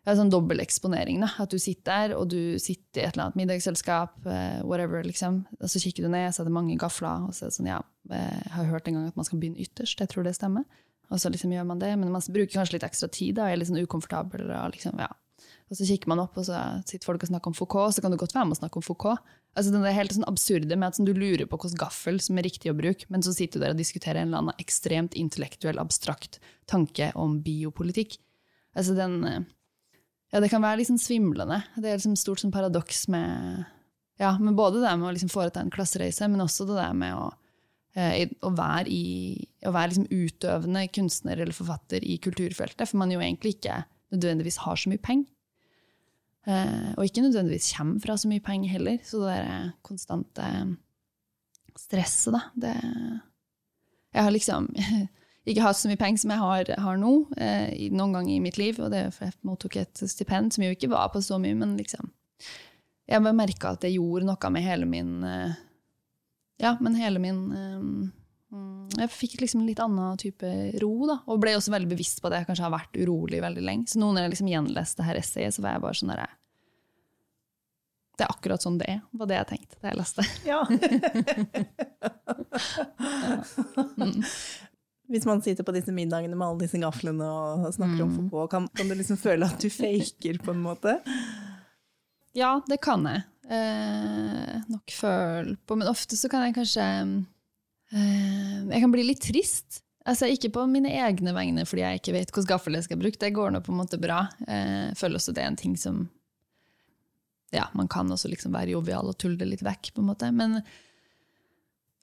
ja, 0.01 0.15
sånn 0.17 0.31
dobbel 0.33 0.63
eksponering. 0.63 1.21
Da. 1.21 1.29
At 1.43 1.53
du 1.53 1.59
sitter 1.61 2.09
der, 2.09 2.15
og 2.17 2.29
du 2.33 2.57
sitter 2.61 3.03
i 3.03 3.05
et 3.05 3.15
eller 3.15 3.27
annet 3.27 3.41
middagsselskap, 3.43 4.15
uh, 4.25 4.61
whatever, 4.65 5.03
liksom. 5.05 5.43
Og 5.61 5.69
så 5.69 5.81
kikker 5.83 6.07
du 6.07 6.13
ned, 6.13 6.31
så 6.33 6.41
er 6.41 6.49
det 6.49 6.55
mange 6.55 6.77
gafler, 6.81 7.27
og 7.27 7.35
så 7.37 7.45
er 7.45 7.51
det 7.51 7.57
sånn, 7.59 7.69
ja, 7.69 7.81
jeg 8.09 8.53
har 8.55 8.71
hørt 8.71 8.89
en 8.89 8.97
gang 8.97 9.11
at 9.11 9.19
man 9.19 9.27
skal 9.27 9.41
begynne 9.41 9.61
ytterst, 9.61 10.01
jeg 10.01 10.09
tror 10.09 10.25
det 10.25 10.33
stemmer. 10.37 10.65
Og 11.11 11.19
så 11.19 11.29
liksom 11.31 11.51
gjør 11.51 11.67
man 11.67 11.81
det, 11.81 11.91
men 11.99 12.11
man 12.13 12.23
bruker 12.23 12.55
kanskje 12.55 12.77
litt 12.77 12.87
ekstra 12.87 13.11
tid, 13.11 13.35
da, 13.37 13.49
er 13.49 13.59
litt 13.59 13.69
sånn 13.69 13.83
ukomfortabel. 13.83 14.47
Og, 14.47 14.73
liksom, 14.77 14.97
ja. 15.03 15.09
og 15.67 15.77
så 15.77 15.87
kikker 15.89 16.09
man 16.09 16.23
opp, 16.23 16.39
og 16.39 16.47
så 16.47 16.63
sitter 16.87 17.09
folk 17.09 17.25
og 17.25 17.33
snakker 17.33 17.51
om 17.51 17.57
Foucault, 17.57 17.91
og 17.91 17.95
så 17.97 18.03
kan 18.03 18.15
du 18.15 18.19
godt 18.21 18.35
være 18.37 18.47
med 18.47 18.55
og 18.55 18.61
snakke 18.61 18.79
om 18.79 18.85
Foucault. 18.85 19.33
Altså, 19.51 19.73
det 19.75 19.83
er 19.83 19.97
helt 19.97 20.15
sånn 20.15 20.29
absurde 20.31 20.77
med 20.79 20.87
at 20.87 20.97
sånn, 20.97 21.09
du 21.09 21.13
lurer 21.13 21.43
på 21.51 21.59
hvilken 21.59 21.81
gaffel 21.81 22.21
som 22.23 22.39
er 22.39 22.47
riktig 22.47 22.71
å 22.71 22.77
bruke, 22.77 23.09
men 23.11 23.25
så 23.25 23.35
sitter 23.35 23.59
du 23.59 23.65
der 23.65 23.75
og 23.75 23.81
diskuterer 23.83 24.21
en 24.21 24.31
eller 24.31 24.45
annen 24.45 24.63
ekstremt 24.63 25.17
intellektuell, 25.19 25.81
abstrakt 25.83 26.39
tanke 26.71 27.11
om 27.19 27.41
biopolitikk. 27.43 28.15
Altså 28.79 28.95
den 28.95 29.17
eh, 29.27 29.41
ja, 30.31 30.39
det 30.39 30.49
kan 30.51 30.63
være 30.63 30.79
liksom 30.81 30.97
svimlende. 31.01 31.59
Det 31.75 31.89
er 31.89 31.99
liksom 31.99 32.15
stort 32.19 32.41
sånn 32.41 32.53
paradoks 32.53 33.05
med, 33.11 33.65
ja, 34.21 34.31
med 34.39 34.55
både 34.55 34.79
det 34.83 34.93
med 34.95 35.09
å 35.09 35.13
liksom 35.15 35.31
foreta 35.31 35.63
en 35.63 35.71
klassereise, 35.73 36.29
men 36.31 36.43
også 36.43 36.67
det 36.69 36.77
der 36.79 36.95
med 36.95 37.17
å, 37.19 37.27
eh, 37.99 38.31
å 38.47 38.53
være, 38.55 38.87
i, 38.87 39.35
å 39.67 39.73
være 39.75 39.91
liksom 39.91 40.07
utøvende 40.07 40.85
kunstner 40.95 41.41
eller 41.41 41.55
forfatter 41.55 42.05
i 42.07 42.15
kulturfeltet, 42.23 42.87
for 42.87 43.01
man 43.01 43.11
jo 43.11 43.19
egentlig 43.19 43.57
ikke 43.57 43.81
nødvendigvis 44.15 44.61
har 44.63 44.79
så 44.79 44.91
mye 44.91 45.03
penger. 45.03 45.27
Eh, 46.47 46.93
og 46.95 47.05
ikke 47.05 47.25
nødvendigvis 47.25 47.73
kommer 47.75 48.01
fra 48.01 48.15
så 48.17 48.31
mye 48.31 48.43
penger 48.43 48.71
heller. 48.77 49.01
Så 49.05 49.19
det 49.21 49.35
der 49.35 49.73
konstante 49.85 50.47
stresset, 51.77 52.33
da, 52.33 52.47
det 52.55 52.75
Jeg 54.11 54.23
har 54.25 54.31
liksom 54.31 54.65
ikke 55.49 55.63
hatt 55.65 55.77
så 55.79 55.89
mye 55.89 55.97
penger 55.97 56.21
som 56.21 56.31
jeg 56.35 56.41
har, 56.41 56.69
har 56.83 56.97
nå, 57.01 57.11
eh, 57.41 57.89
noen 57.89 58.13
gang 58.13 58.29
i 58.29 58.39
mitt 58.43 58.59
liv. 58.61 58.77
Og 58.81 58.91
det 58.93 58.99
er 59.07 59.11
for 59.15 59.25
jeg 59.27 59.37
mottok 59.47 59.79
et 59.81 60.03
stipend 60.05 60.53
som 60.53 60.65
jo 60.65 60.73
ikke 60.75 60.91
var 60.91 61.09
på 61.13 61.21
så 61.25 61.39
mye, 61.41 61.57
men 61.57 61.77
liksom 61.79 62.11
Jeg 63.11 63.21
merka 63.21 63.73
at 63.73 63.81
det 63.83 63.91
gjorde 63.95 64.25
noe 64.25 64.49
med 64.53 64.63
hele 64.63 64.85
min 64.89 65.23
eh, 65.25 65.53
Ja, 66.61 66.77
men 66.79 66.95
hele 66.95 67.19
min 67.19 67.39
eh, 67.57 67.81
Jeg 69.01 69.09
fikk 69.15 69.41
liksom 69.41 69.65
litt 69.65 69.81
annen 69.81 70.17
type 70.21 70.47
ro, 70.83 70.93
da. 71.09 71.17
Og 71.25 71.41
ble 71.41 71.55
også 71.57 71.73
veldig 71.73 71.89
bevisst 71.89 72.21
på 72.21 72.29
at 72.29 72.37
jeg 72.37 72.47
kanskje 72.51 72.67
har 72.67 72.75
vært 72.77 73.01
urolig 73.01 73.41
veldig 73.41 73.65
lenge. 73.65 73.89
Så 73.89 73.97
nå 74.01 74.11
når 74.13 74.27
jeg 74.27 74.33
liksom 74.35 74.53
gjenleste 74.53 75.01
det 75.01 75.09
her 75.09 75.21
essayet, 75.23 75.57
så 75.57 75.65
var 75.65 75.71
jeg 75.75 75.85
bare 75.87 76.01
sånn 76.01 76.13
derre 76.13 76.29
det 78.19 78.27
er 78.27 78.33
akkurat 78.35 78.61
sånn 78.61 78.75
det 78.77 78.85
er, 78.91 78.99
var 79.17 79.25
det 79.31 79.37
jeg 79.39 79.47
tenkte 79.49 79.79
da 79.81 79.87
jeg 79.89 79.97
leste. 79.97 80.21
Ja. 80.45 80.61
Hvis 85.11 85.27
man 85.27 85.41
sitter 85.43 85.65
på 85.67 85.73
disse 85.75 85.91
middagene 85.91 86.37
med 86.39 86.47
alle 86.47 86.63
disse 86.63 86.79
gaflene 86.79 87.25
og 87.27 87.67
snakker 87.75 88.05
om 88.05 88.13
Foucault, 88.15 88.51
kan, 88.53 88.69
kan, 88.77 88.87
du 88.87 88.95
liksom 88.95 89.19
føle 89.19 89.49
at 89.49 89.59
du 89.59 89.67
faker 89.73 90.39
på 90.43 90.53
en 90.53 90.63
måte? 90.63 90.95
Ja, 92.37 92.53
det 92.69 92.79
kan 92.85 93.03
jeg 93.09 93.25
eh, 93.51 94.61
nok 94.71 94.93
føle 94.95 95.57
på. 95.65 95.75
Men 95.75 95.91
ofte 95.91 96.15
så 96.15 96.31
kan 96.31 96.45
jeg 96.47 96.55
kanskje 96.55 96.85
eh, 97.91 98.59
Jeg 98.71 98.83
kan 98.83 98.93
bli 98.93 99.05
litt 99.09 99.23
trist. 99.25 99.81
Altså 100.07 100.31
Ikke 100.31 100.49
på 100.55 100.63
mine 100.69 100.93
egne 101.03 101.35
vegne 101.35 101.67
fordi 101.67 101.83
jeg 101.83 101.99
ikke 101.99 102.15
vet 102.15 102.31
hvilken 102.31 102.53
gaffel 102.53 102.79
jeg 102.79 102.87
skal 102.87 103.01
bruke. 103.01 103.19
Det 103.21 103.33
går 103.35 103.51
nå 103.53 103.61
på 103.65 103.75
en 103.75 103.81
måte 103.83 103.99
bra. 104.01 104.23
Eh, 104.47 104.93
jeg 104.93 104.97
føler 105.01 105.19
også 105.19 105.35
det 105.35 105.43
er 105.43 105.51
en 105.51 105.59
ting 105.59 105.75
som 105.79 106.05
ja, 107.51 107.65
man 107.75 107.89
kan 107.91 108.07
også 108.07 108.29
liksom 108.31 108.55
være 108.55 108.71
jovial 108.77 109.11
og 109.11 109.17
tulle 109.19 109.35
det 109.35 109.49
litt 109.49 109.63
vekk, 109.65 109.91
på 109.91 109.99
en 109.99 110.07
måte. 110.07 110.29
Men 110.31 110.61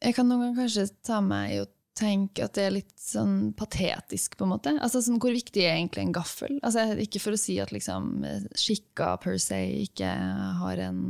jeg 0.04 0.12
kan 0.14 0.28
noen 0.28 0.42
ganger 0.44 0.66
kanskje 0.66 0.90
ta 1.08 1.22
meg 1.24 1.54
i 1.54 1.60
å 1.62 1.68
tenke 1.98 2.46
at 2.46 2.54
det 2.56 2.64
er 2.64 2.74
litt 2.76 2.94
sånn 3.02 3.52
patetisk, 3.58 4.36
på 4.38 4.46
en 4.46 4.52
måte. 4.54 4.74
Altså, 4.78 5.02
sånn, 5.04 5.18
Hvor 5.22 5.34
viktig 5.34 5.64
er 5.64 5.76
egentlig 5.76 6.06
en 6.06 6.14
gaffel? 6.16 6.58
Altså, 6.62 6.86
ikke 7.02 7.22
for 7.22 7.34
å 7.34 7.40
si 7.40 7.58
at 7.62 7.74
liksom, 7.74 8.22
skikka 8.56 9.16
per 9.22 9.38
se 9.42 9.58
ikke 9.84 10.10
har 10.62 10.82
en 10.86 11.00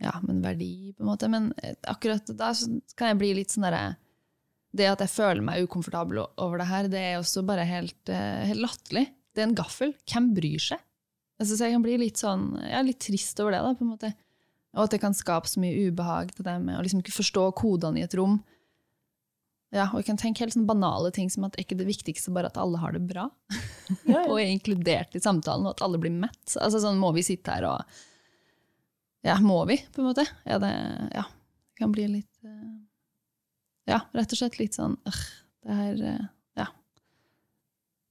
ja, 0.00 0.14
men 0.24 0.40
verdi, 0.40 0.94
på 0.96 1.04
en 1.04 1.10
måte. 1.10 1.28
Men 1.28 1.50
akkurat 1.90 2.30
da 2.32 2.52
kan 2.96 3.12
jeg 3.12 3.20
bli 3.20 3.34
litt 3.36 3.52
sånn 3.52 3.66
derre 3.68 3.98
Det 4.72 4.86
at 4.86 5.02
jeg 5.02 5.10
føler 5.12 5.42
meg 5.42 5.66
ukomfortabel 5.66 6.22
over 6.22 6.60
det 6.62 6.68
her, 6.70 6.88
det 6.88 7.00
er 7.02 7.18
også 7.18 7.42
bare 7.42 7.66
helt, 7.66 8.00
helt 8.06 8.62
latterlig. 8.62 9.08
Det 9.34 9.42
er 9.42 9.48
en 9.48 9.58
gaffel. 9.58 9.94
Hvem 10.06 10.30
bryr 10.36 10.62
seg? 10.62 10.82
Altså, 11.40 11.56
så 11.56 11.66
jeg 11.66 11.74
kan 11.74 11.84
bli 11.84 11.96
litt 11.98 12.20
sånn, 12.20 12.52
er 12.62 12.84
litt 12.86 13.00
trist 13.02 13.40
over 13.42 13.56
det. 13.56 13.64
da, 13.64 13.72
på 13.74 13.86
en 13.86 13.92
måte. 13.94 14.12
Og 14.76 14.84
at 14.84 14.94
det 14.94 15.00
kan 15.02 15.16
skape 15.16 15.50
så 15.50 15.62
mye 15.62 15.88
ubehag 15.88 16.30
til 16.36 16.46
med 16.62 16.76
å 16.78 16.82
liksom 16.84 17.02
ikke 17.02 17.16
forstå 17.16 17.48
kodene 17.58 18.02
i 18.02 18.06
et 18.06 18.14
rom. 18.18 18.38
Ja, 19.70 19.86
og 19.92 20.00
jeg 20.00 20.08
kan 20.08 20.18
tenke 20.18 20.42
helt 20.42 20.54
sånn 20.56 20.66
banale 20.66 21.12
ting 21.14 21.28
som 21.30 21.44
at 21.46 21.54
ikke 21.60 21.76
det 21.78 21.86
viktigste 21.86 22.32
bare 22.34 22.50
at 22.50 22.58
alle 22.58 22.80
har 22.82 22.96
det 22.96 23.04
bra. 23.06 23.28
Ja, 24.06 24.20
ja. 24.20 24.26
og 24.30 24.36
er 24.38 24.46
inkludert 24.46 25.16
i 25.18 25.20
samtalen, 25.22 25.64
og 25.66 25.72
at 25.74 25.80
alle 25.82 25.98
blir 25.98 26.12
mett. 26.14 26.52
Altså 26.62 26.78
sånn, 26.78 27.00
Må 27.02 27.08
vi 27.16 27.24
sitte 27.26 27.50
her 27.50 27.64
og 27.66 27.96
Ja, 29.26 29.34
må 29.42 29.64
vi, 29.66 29.80
på 29.90 29.98
en 29.98 30.06
måte? 30.12 30.22
Ja, 30.46 30.60
det 30.62 30.70
Ja. 31.10 31.24
Kan 31.80 31.90
bli 31.96 32.04
litt 32.06 32.44
uh, 32.46 32.76
Ja, 33.90 33.98
rett 34.14 34.30
og 34.30 34.38
slett 34.38 34.60
litt 34.60 34.78
sånn 34.78 34.94
øh, 35.10 35.18
Det 35.66 35.78
her 35.80 36.04
uh, 36.04 36.28
Ja. 36.60 36.68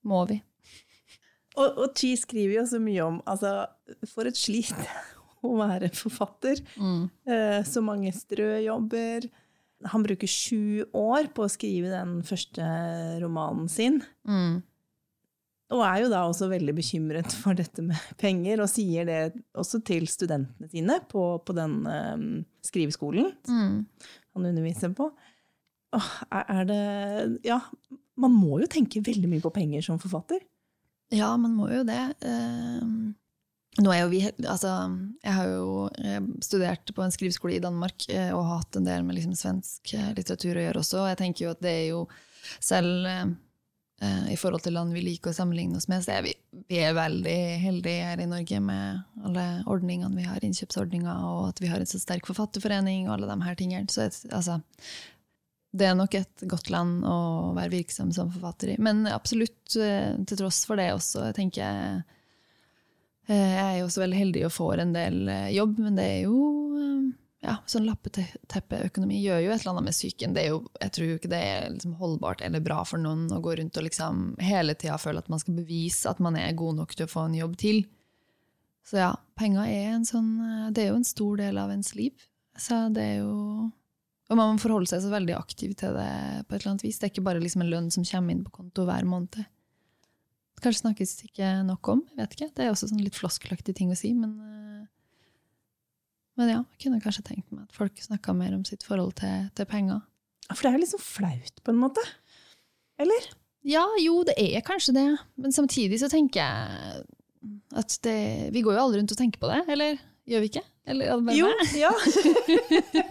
Må 0.04 0.26
vi? 0.28 0.41
Og, 1.56 1.80
og 1.86 1.95
Chi 1.95 2.12
skriver 2.19 2.60
jo 2.60 2.65
så 2.74 2.84
mye 2.84 3.08
om 3.08 3.22
altså, 3.24 3.54
For 4.12 4.28
et 4.28 4.39
slit 4.39 4.76
å 5.48 5.54
være 5.62 5.93
forfatter. 5.95 6.60
Mm. 6.76 7.06
Uh, 7.24 7.60
så 7.63 7.80
mange 7.86 8.12
strøjobber. 8.12 9.30
Han 9.88 10.04
bruker 10.04 10.28
sju 10.28 10.84
år 10.98 11.30
på 11.36 11.46
å 11.46 11.52
skrive 11.52 11.92
den 11.94 12.20
første 12.28 12.65
romanen 13.22 13.70
sin. 13.72 14.02
Mm. 14.28 14.60
Og 15.70 15.84
er 15.86 16.00
jo 16.02 16.10
da 16.10 16.24
også 16.26 16.50
veldig 16.50 16.74
bekymret 16.80 17.34
for 17.44 17.58
dette 17.58 17.84
med 17.86 18.12
penger, 18.22 18.63
og 18.63 18.72
sier 18.72 19.06
det 19.08 19.20
også 19.54 19.84
til 19.86 20.08
studentene 20.10 20.70
sine 20.72 20.98
på, 21.12 21.26
på 21.46 21.56
den 21.58 21.76
um, 21.86 22.30
skriveskolen 22.65 23.32
mm. 23.48 23.76
han 24.36 24.50
underviser 24.50 24.96
på. 24.98 25.12
Åh, 25.96 26.10
er 26.42 26.65
det 26.70 26.82
Ja, 27.46 27.62
man 28.20 28.34
må 28.36 28.60
jo 28.62 28.70
tenke 28.70 29.02
veldig 29.06 29.30
mye 29.30 29.46
på 29.46 29.54
penger 29.54 29.86
som 29.86 30.02
forfatter. 30.02 30.42
Ja, 31.13 31.32
man 31.42 31.56
må 31.58 31.70
jo 31.72 31.86
det. 31.88 32.02
Uh, 32.26 33.13
nå 33.84 33.92
er 33.94 34.02
jo 34.04 34.10
vi, 34.12 34.22
altså, 34.44 34.72
jeg 35.24 35.36
har 35.36 35.52
jo 35.52 35.89
studert 36.44 36.92
på 36.96 37.04
en 37.04 37.13
skriveskole 37.13 37.58
i 37.58 37.63
Danmark 37.63 38.08
og 38.10 38.39
og 38.39 38.48
hatt 38.54 38.80
en 38.80 38.88
del 38.88 39.06
med 39.06 39.18
liksom 39.18 39.36
svensk 39.38 39.94
eh, 39.98 40.10
litteratur 40.18 40.58
å 40.58 40.65
gjøre 40.65 40.82
også. 40.82 41.04
Og 41.04 41.12
jeg 41.12 41.20
tenker 41.22 41.46
jo 41.46 41.54
at 41.54 41.62
det 41.63 41.76
er 41.76 41.86
jo 41.92 42.02
selv 42.63 43.08
eh, 43.10 44.26
i 44.32 44.38
forhold 44.39 44.63
til 44.63 44.78
land 44.78 44.96
vi 44.96 45.04
liker 45.04 45.34
å 45.34 45.36
sammenligne 45.36 45.80
oss 45.80 45.89
med, 45.92 46.04
så 46.06 46.15
er 46.15 46.26
vi, 46.30 46.34
vi 46.72 46.82
er 46.82 46.98
veldig 46.98 47.38
heldige 47.65 48.10
her 48.10 48.24
i 48.24 48.30
Norge 48.32 48.62
med 48.63 49.24
alle 49.28 49.46
ordningene 49.70 50.15
vi 50.15 50.28
har, 50.28 50.44
innkjøpsordninger, 50.46 51.24
og 51.30 51.50
at 51.52 51.63
vi 51.63 51.72
har 51.72 51.84
en 51.84 51.89
så 51.89 52.02
sterk 52.02 52.30
forfatterforening 52.30 53.08
og 53.08 53.18
alle 53.18 53.32
de 53.32 53.48
her 53.48 53.60
tingene. 53.60 53.92
Så 53.92 54.08
et, 54.08 54.22
altså, 54.32 54.62
det 55.76 55.86
er 55.86 55.98
nok 56.00 56.15
et 56.18 56.48
godt 56.50 56.72
land 56.74 57.04
å 57.06 57.18
være 57.58 57.76
virksom 57.76 58.13
som 58.15 58.32
forfatter 58.34 58.74
i. 58.74 58.80
Men 58.82 59.04
absolutt, 59.12 59.60
til 59.70 60.39
tross 60.39 60.63
for 60.65 60.80
det 60.80 60.94
også, 60.96 61.28
jeg 61.28 61.38
tenker 61.44 61.68
Eh, 61.70 62.15
jeg 63.38 63.63
er 63.63 63.78
jo 63.80 63.88
også 63.88 64.04
veldig 64.04 64.20
heldig 64.24 64.46
og 64.48 64.54
får 64.56 64.84
en 64.84 64.94
del 64.96 65.18
eh, 65.30 65.50
jobb, 65.54 65.78
men 65.86 65.98
det 66.00 66.06
er 66.06 66.22
jo 66.24 66.39
eh, 66.80 67.04
ja, 67.46 67.56
sånn 67.70 67.86
lappeteppeøkonomi 67.88 69.20
gjør 69.22 69.44
jo 69.46 69.52
et 69.54 69.62
eller 69.62 69.74
annet 69.76 69.88
med 69.89 69.96
psyken. 69.96 70.34
Jeg 70.39 70.94
tror 70.96 71.13
ikke 71.13 71.32
det 71.32 71.39
er 71.52 71.70
liksom 71.76 71.94
holdbart 72.00 72.42
eller 72.46 72.63
bra 72.63 72.82
for 72.88 73.02
noen 73.02 73.28
å 73.32 73.39
gå 73.44 73.54
rundt 73.60 73.78
og 73.80 73.86
liksom 73.86 74.34
hele 74.44 74.76
tida 74.76 74.98
føle 75.00 75.22
at 75.22 75.30
man 75.32 75.42
skal 75.42 75.60
bevise 75.62 76.10
at 76.10 76.20
man 76.24 76.39
er 76.39 76.58
god 76.58 76.82
nok 76.82 76.98
til 76.98 77.08
å 77.08 77.12
få 77.12 77.28
en 77.30 77.38
jobb 77.38 77.56
til. 77.62 77.84
Så 78.89 78.98
ja, 78.98 79.13
penger 79.38 79.70
er 79.70 79.92
en 79.94 80.08
sånn 80.08 80.30
Det 80.74 80.82
er 80.82 80.88
jo 80.89 80.98
en 80.98 81.06
stor 81.06 81.38
del 81.38 81.60
av 81.62 81.70
ens 81.70 81.94
liv. 81.94 82.15
Så 82.58 82.88
det 82.96 83.04
er 83.04 83.18
jo 83.22 83.34
Og 84.30 84.38
man 84.38 84.56
må 84.56 84.62
forholde 84.62 84.89
seg 84.89 85.04
så 85.04 85.12
veldig 85.13 85.36
aktiv 85.38 85.76
til 85.78 85.94
det 85.94 86.10
på 86.48 86.56
et 86.56 86.60
eller 86.62 86.72
annet 86.74 86.88
vis. 86.88 86.98
Det 86.98 87.08
er 87.08 87.13
ikke 87.13 87.28
bare 87.28 87.44
liksom 87.44 87.63
en 87.65 87.70
lønn 87.70 87.92
som 87.94 88.08
kommer 88.08 88.34
inn 88.34 88.44
på 88.48 88.56
konto 88.58 88.88
hver 88.89 89.06
måned 89.06 89.46
kanskje 90.63 90.84
snakkes 90.84 91.15
ikke 91.28 91.52
nok 91.67 91.91
om. 91.95 92.06
jeg 92.13 92.22
vet 92.22 92.38
ikke. 92.38 92.52
Det 92.56 92.65
er 92.65 92.72
også 92.74 92.89
sånn 92.91 93.04
litt 93.04 93.17
floskelaktig 93.17 93.76
ting 93.78 93.91
å 93.93 93.98
si, 93.98 94.13
men, 94.17 94.36
eh, 94.45 94.88
men 96.39 96.54
ja, 96.54 96.62
jeg 96.63 96.86
kunne 96.86 97.02
kanskje 97.04 97.26
tenkt 97.32 97.52
meg 97.52 97.65
at 97.67 97.76
folk 97.76 98.00
snakka 98.04 98.36
mer 98.38 98.56
om 98.56 98.63
sitt 98.67 98.86
forhold 98.88 99.17
til, 99.19 99.50
til 99.56 99.69
penger. 99.69 100.02
For 100.50 100.63
det 100.65 100.72
er 100.72 100.78
jo 100.80 100.84
liksom 100.86 101.04
flaut, 101.04 101.63
på 101.63 101.74
en 101.74 101.82
måte? 101.82 102.04
Eller? 103.00 103.30
Ja, 103.67 103.86
jo, 104.02 104.22
det 104.28 104.36
er 104.39 104.63
kanskje 104.65 104.95
det. 104.95 105.08
Men 105.39 105.54
samtidig 105.56 106.00
så 106.02 106.10
tenker 106.12 106.41
jeg 106.41 107.06
at 107.80 107.93
det, 108.04 108.52
Vi 108.52 108.62
går 108.65 108.76
jo 108.76 108.82
alle 108.82 109.00
rundt 109.00 109.13
og 109.13 109.19
tenker 109.19 109.39
på 109.39 109.48
det, 109.52 109.62
eller 109.72 110.00
gjør 110.30 110.43
vi 110.43 110.50
ikke? 110.52 110.65
Eller, 110.89 111.22
jo, 111.38 111.50
ja. 111.78 111.91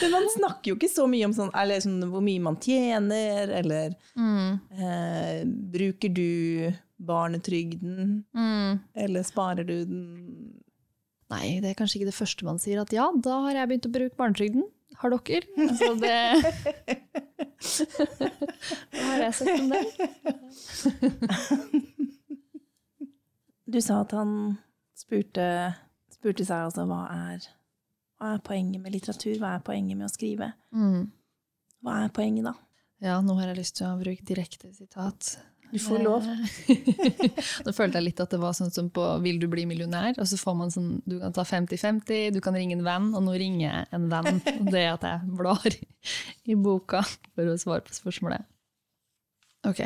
Men 0.00 0.10
man 0.14 0.28
snakker 0.34 0.72
jo 0.72 0.76
ikke 0.78 0.92
så 0.92 1.04
mye 1.10 1.26
om 1.28 1.34
sånn, 1.36 1.52
eller 1.56 1.80
sånn, 1.84 2.10
hvor 2.12 2.22
mye 2.24 2.40
man 2.42 2.56
tjener, 2.62 3.48
eller 3.60 3.88
mm. 4.18 4.50
eh, 4.76 5.38
Bruker 5.74 6.10
du 6.14 6.30
barnetrygden, 7.00 8.24
mm. 8.36 8.70
eller 9.06 9.22
sparer 9.26 9.64
du 9.64 9.84
den? 9.88 10.04
Nei, 11.30 11.60
det 11.62 11.68
er 11.70 11.78
kanskje 11.78 11.96
ikke 12.00 12.10
det 12.10 12.16
første 12.16 12.46
man 12.46 12.58
sier, 12.58 12.80
at 12.82 12.92
ja, 12.92 13.06
da 13.14 13.34
har 13.46 13.54
jeg 13.60 13.68
begynt 13.70 13.86
å 13.86 13.94
bruke 13.94 14.16
barnetrygden. 14.18 14.64
Har 15.00 15.08
dere? 15.14 15.46
Altså 15.62 15.90
det 15.96 16.10
Hva 18.90 19.04
har 19.06 19.20
jeg 19.22 19.34
sett 19.38 19.54
om 19.54 19.68
det? 19.70 19.84
du 23.70 23.78
sa 23.80 24.02
at 24.02 24.12
han 24.18 24.30
spurte 24.98 25.46
spurte 26.20 26.44
seg 26.44 26.66
altså 26.66 26.84
hva 26.88 27.04
er, 27.14 27.44
hva 28.20 28.34
er 28.36 28.42
poenget 28.44 28.82
med 28.84 28.92
litteratur, 28.92 29.38
hva 29.40 29.54
er 29.56 29.62
poenget 29.64 29.96
med 29.96 30.04
å 30.04 30.12
skrive? 30.12 30.50
Mm. 30.76 31.06
Hva 31.80 32.02
er 32.04 32.10
poenget, 32.12 32.50
da? 32.50 32.52
Ja, 33.00 33.14
nå 33.24 33.38
har 33.38 33.48
jeg 33.48 33.62
lyst 33.62 33.78
til 33.78 33.88
å 33.88 33.96
bruke 33.96 34.26
direkte 34.28 34.68
sitat. 34.76 35.38
Du 35.70 35.78
får 35.78 36.02
lov. 36.02 36.26
nå 37.64 37.72
følte 37.72 38.00
jeg 38.00 38.04
litt 38.04 38.20
at 38.20 38.32
det 38.34 38.40
var 38.42 38.52
sånn 38.58 38.72
som 38.74 38.90
på 38.92 39.04
'Vil 39.22 39.38
du 39.40 39.46
bli 39.48 39.64
millionær?' 39.70 40.18
Og 40.18 40.26
så 40.28 40.36
får 40.36 40.56
man 40.58 40.72
sånn, 40.74 41.00
Du 41.06 41.16
kan 41.22 41.32
ta 41.32 41.46
50-50, 41.46 42.34
du 42.34 42.40
kan 42.44 42.58
ringe 42.58 42.76
en 42.76 42.84
venn, 42.84 43.14
og 43.14 43.22
nå 43.24 43.38
ringer 43.38 43.64
jeg 43.70 43.86
en 43.96 44.08
venn. 44.10 44.42
Det 44.74 44.84
at 44.98 45.06
jeg 45.06 45.36
blar 45.38 45.78
i 46.44 46.58
boka 46.58 47.04
for 47.06 47.46
å 47.46 47.56
svare 47.56 47.86
på 47.86 47.96
spørsmålet. 47.96 48.44
Ok. 49.64 49.80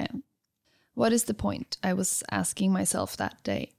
What 0.96 1.12
is 1.12 1.24
the 1.24 1.34
point 1.34 1.78
I 1.84 1.92
was 1.92 2.22
asking 2.30 2.72
myself 2.72 3.16
that 3.16 3.38
day? 3.44 3.70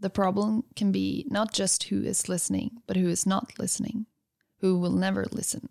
The 0.00 0.10
problem 0.10 0.64
can 0.76 0.92
be 0.92 1.26
not 1.28 1.52
just 1.52 1.84
who 1.84 2.02
is 2.02 2.28
listening, 2.28 2.80
but 2.86 2.96
who 2.96 3.08
is 3.08 3.26
not 3.26 3.58
listening, 3.58 4.06
who 4.60 4.78
will 4.78 4.92
never 4.92 5.26
listen. 5.30 5.68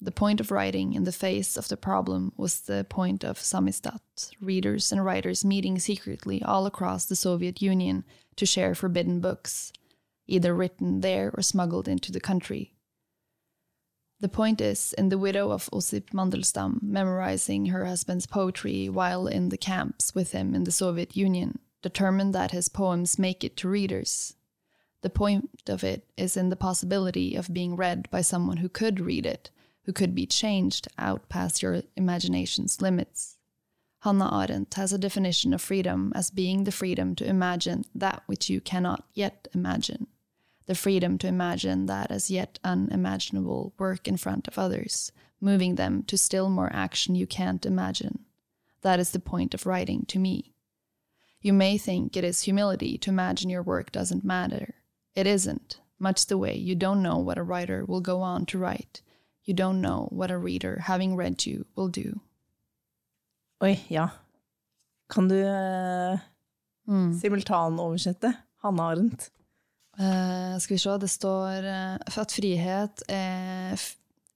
The 0.00 0.12
point 0.12 0.40
of 0.40 0.52
writing 0.52 0.92
in 0.92 1.04
the 1.04 1.12
face 1.12 1.56
of 1.56 1.68
the 1.68 1.76
problem 1.76 2.32
was 2.36 2.60
the 2.60 2.86
point 2.88 3.24
of 3.24 3.38
Samistat, 3.38 4.30
readers 4.40 4.92
and 4.92 5.04
writers 5.04 5.44
meeting 5.44 5.78
secretly 5.78 6.42
all 6.42 6.66
across 6.66 7.04
the 7.04 7.16
Soviet 7.16 7.60
Union 7.60 8.04
to 8.36 8.46
share 8.46 8.74
forbidden 8.76 9.20
books, 9.20 9.72
either 10.28 10.54
written 10.54 11.00
there 11.00 11.32
or 11.34 11.42
smuggled 11.42 11.88
into 11.88 12.12
the 12.12 12.20
country. 12.20 12.74
The 14.20 14.28
point 14.28 14.60
is, 14.60 14.92
in 14.92 15.08
The 15.08 15.18
Widow 15.18 15.50
of 15.50 15.68
Osip 15.72 16.10
Mandelstam, 16.10 16.80
memorizing 16.82 17.66
her 17.66 17.86
husband's 17.86 18.26
poetry 18.26 18.88
while 18.88 19.26
in 19.26 19.48
the 19.48 19.58
camps 19.58 20.14
with 20.14 20.32
him 20.32 20.54
in 20.54 20.64
the 20.64 20.72
Soviet 20.72 21.16
Union, 21.16 21.58
determined 21.84 22.34
that 22.34 22.50
his 22.50 22.68
poems 22.68 23.16
make 23.20 23.44
it 23.44 23.56
to 23.58 23.68
readers. 23.68 24.34
The 25.02 25.10
point 25.10 25.50
of 25.68 25.84
it 25.84 26.10
is 26.16 26.36
in 26.36 26.48
the 26.48 26.56
possibility 26.56 27.36
of 27.36 27.54
being 27.54 27.76
read 27.76 28.10
by 28.10 28.22
someone 28.22 28.56
who 28.56 28.68
could 28.68 28.98
read 28.98 29.24
it, 29.24 29.50
who 29.84 29.92
could 29.92 30.16
be 30.16 30.26
changed 30.26 30.88
out 30.98 31.28
past 31.28 31.62
your 31.62 31.82
imagination's 31.96 32.82
limits. 32.82 33.36
Hannah 34.00 34.30
Arendt 34.32 34.74
has 34.74 34.92
a 34.92 34.98
definition 34.98 35.54
of 35.54 35.62
freedom 35.62 36.10
as 36.16 36.32
being 36.32 36.64
the 36.64 36.72
freedom 36.72 37.14
to 37.14 37.28
imagine 37.28 37.84
that 37.94 38.24
which 38.26 38.50
you 38.50 38.60
cannot 38.60 39.04
yet 39.14 39.46
imagine 39.54 40.08
the 40.66 40.74
freedom 40.74 41.18
to 41.18 41.26
imagine 41.26 41.86
that 41.86 42.10
as 42.10 42.30
yet 42.30 42.58
unimaginable 42.64 43.74
work 43.78 44.08
in 44.08 44.16
front 44.16 44.48
of 44.48 44.58
others, 44.58 45.12
moving 45.40 45.74
them 45.74 46.02
to 46.04 46.16
still 46.16 46.48
more 46.48 46.70
action 46.72 47.14
you 47.14 47.26
can't 47.26 47.66
imagine. 47.66 48.20
That 48.82 48.98
is 48.98 49.10
the 49.10 49.18
point 49.18 49.54
of 49.54 49.66
writing 49.66 50.04
to 50.06 50.18
me. 50.18 50.53
You 51.44 51.52
may 51.52 51.76
think 51.76 52.16
it 52.16 52.24
is 52.24 52.40
humility 52.40 52.96
to 52.96 53.10
imagine 53.10 53.50
your 53.50 53.62
work 53.62 53.92
doesn't 53.92 54.24
matter. 54.24 54.76
It 55.14 55.26
isn't, 55.26 55.78
much 55.98 56.24
the 56.24 56.38
way 56.38 56.56
you 56.56 56.74
don't 56.74 57.02
know 57.02 57.18
what 57.18 57.36
a 57.36 57.42
writer 57.42 57.84
will 57.84 58.00
go 58.00 58.22
on 58.22 58.46
to 58.46 58.58
write. 58.58 59.02
You 59.44 59.52
don't 59.52 59.82
know 59.82 60.08
what 60.10 60.30
a 60.30 60.38
reader, 60.38 60.78
having 60.86 61.16
read 61.16 61.44
you, 61.44 61.66
will 61.76 61.88
do. 61.88 62.20
Oi, 63.62 63.78
ja. 63.88 64.08
Kan 65.12 65.28
du 65.28 65.36
uh, 65.42 66.18
mm. 66.88 67.12
simultanoversette 67.20 68.32
Hanne 68.62 68.82
Arendt? 68.82 69.30
Uh, 70.00 70.58
skal 70.58 70.74
vi 70.74 70.78
se, 70.78 70.96
det 70.98 71.12
står 71.12 71.68
uh, 71.68 72.22
at 72.22 72.32
frihet 72.32 73.04
er, 73.12 73.86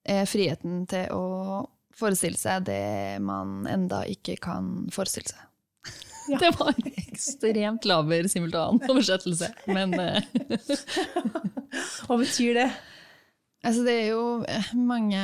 er, 0.05 0.29
friheten 0.29 0.85
til 0.93 1.09
å 1.17 1.65
forestille 1.97 2.37
seg 2.37 2.69
det 2.69 3.17
man 3.25 3.65
enda 3.65 4.05
ikke 4.05 4.37
kan 4.45 4.91
forestille 4.93 5.33
seg. 5.33 5.48
Ja. 6.29 6.39
Det 6.43 6.51
var 6.59 6.77
ekstremt 7.09 7.89
laber 7.89 8.29
simultanoversettelse, 8.29 9.49
men 9.73 9.95
uh, 9.97 10.21
Hva 12.07 12.19
betyr 12.21 12.59
det? 12.59 12.69
Altså, 13.67 13.83
det 13.83 13.95
er 13.95 14.13
jo 14.13 14.23
mange 14.79 15.21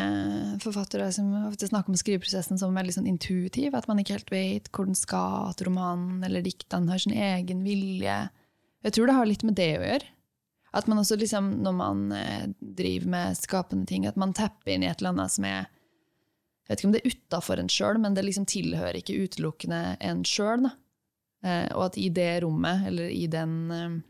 forfattere 0.62 1.06
som 1.14 1.28
ofte 1.46 1.68
snakker 1.70 1.92
om 1.92 1.98
skriveprosessen 1.98 2.58
som 2.58 2.74
veldig 2.74 2.96
sånn 2.96 3.10
intuitiv. 3.10 3.76
At 3.78 3.86
man 3.86 4.00
ikke 4.02 4.16
helt 4.16 4.32
vet 4.34 4.70
hvor 4.74 4.88
den 4.88 4.98
skal, 4.98 5.52
at 5.52 5.62
romanen 5.64 6.24
eller 6.26 6.42
diktene 6.44 6.90
har 6.90 7.00
sin 7.04 7.14
egen 7.14 7.62
vilje. 7.66 8.16
Jeg 8.84 8.96
tror 8.96 9.08
det 9.08 9.16
har 9.16 9.30
litt 9.30 9.46
med 9.46 9.56
det 9.60 9.70
å 9.78 9.86
gjøre. 9.86 10.10
At 10.74 10.90
man 10.90 10.98
også 10.98 11.16
liksom, 11.20 11.52
når 11.62 11.74
man 11.78 12.04
eh, 12.18 12.48
driver 12.58 13.12
med 13.14 13.38
skapende 13.38 13.86
ting, 13.86 14.08
at 14.10 14.18
man 14.18 14.34
tepper 14.34 14.74
inn 14.74 14.82
i 14.82 14.90
et 14.90 14.98
eller 14.98 15.14
annet 15.14 15.36
som 15.36 15.46
er 15.46 15.62
Jeg 16.64 16.72
vet 16.72 16.80
ikke 16.80 16.88
om 16.88 16.94
det 16.94 17.00
er 17.04 17.12
utafor 17.12 17.60
en 17.60 17.68
sjøl, 17.70 17.98
men 18.00 18.14
det 18.16 18.24
liksom 18.24 18.46
tilhører 18.48 18.96
ikke 18.98 19.18
utelukkende 19.20 19.98
en 20.00 20.22
sjøl. 20.26 20.64
Eh, 21.44 21.68
og 21.76 21.90
at 21.90 22.00
i 22.00 22.08
det 22.14 22.40
rommet, 22.44 22.86
eller 22.88 23.12
i 23.12 23.26
den 23.28 23.54
eh, 23.70 24.02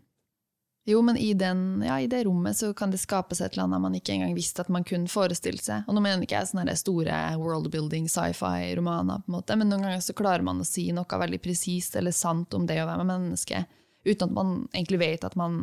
Jo, 0.86 1.00
men 1.00 1.16
i, 1.16 1.30
den, 1.32 1.80
ja, 1.80 1.96
i 2.00 2.06
det 2.06 2.26
rommet 2.26 2.58
så 2.58 2.74
kan 2.76 2.90
det 2.92 3.00
skapes 3.00 3.40
et 3.40 3.54
eller 3.54 3.64
annet 3.64 3.80
man 3.80 3.94
ikke 3.96 4.12
engang 4.12 4.34
visste 4.36 4.60
at 4.60 4.68
man 4.68 4.84
kunne 4.84 5.08
forestille 5.08 5.62
seg. 5.64 5.86
Og 5.88 5.96
nå 5.96 6.02
mener 6.04 6.26
ikke 6.26 6.36
jeg 6.36 6.50
sånne 6.50 6.74
store 6.76 7.20
worldbuilding 7.40 8.04
sci-fi-romaner, 8.12 9.22
på 9.24 9.32
en 9.32 9.36
måte, 9.38 9.56
men 9.56 9.72
noen 9.72 9.86
ganger 9.86 10.04
så 10.04 10.16
klarer 10.16 10.44
man 10.44 10.60
å 10.60 10.68
si 10.68 10.90
noe 10.92 11.20
veldig 11.24 11.40
presist 11.40 11.96
eller 11.96 12.12
sant 12.12 12.52
om 12.52 12.68
det 12.68 12.82
å 12.82 12.86
være 12.90 13.00
med 13.00 13.14
menneske, 13.14 13.64
uten 14.04 14.28
at 14.28 14.36
man 14.36 14.52
egentlig 14.74 15.00
vet 15.00 15.24
at 15.24 15.38
man 15.40 15.62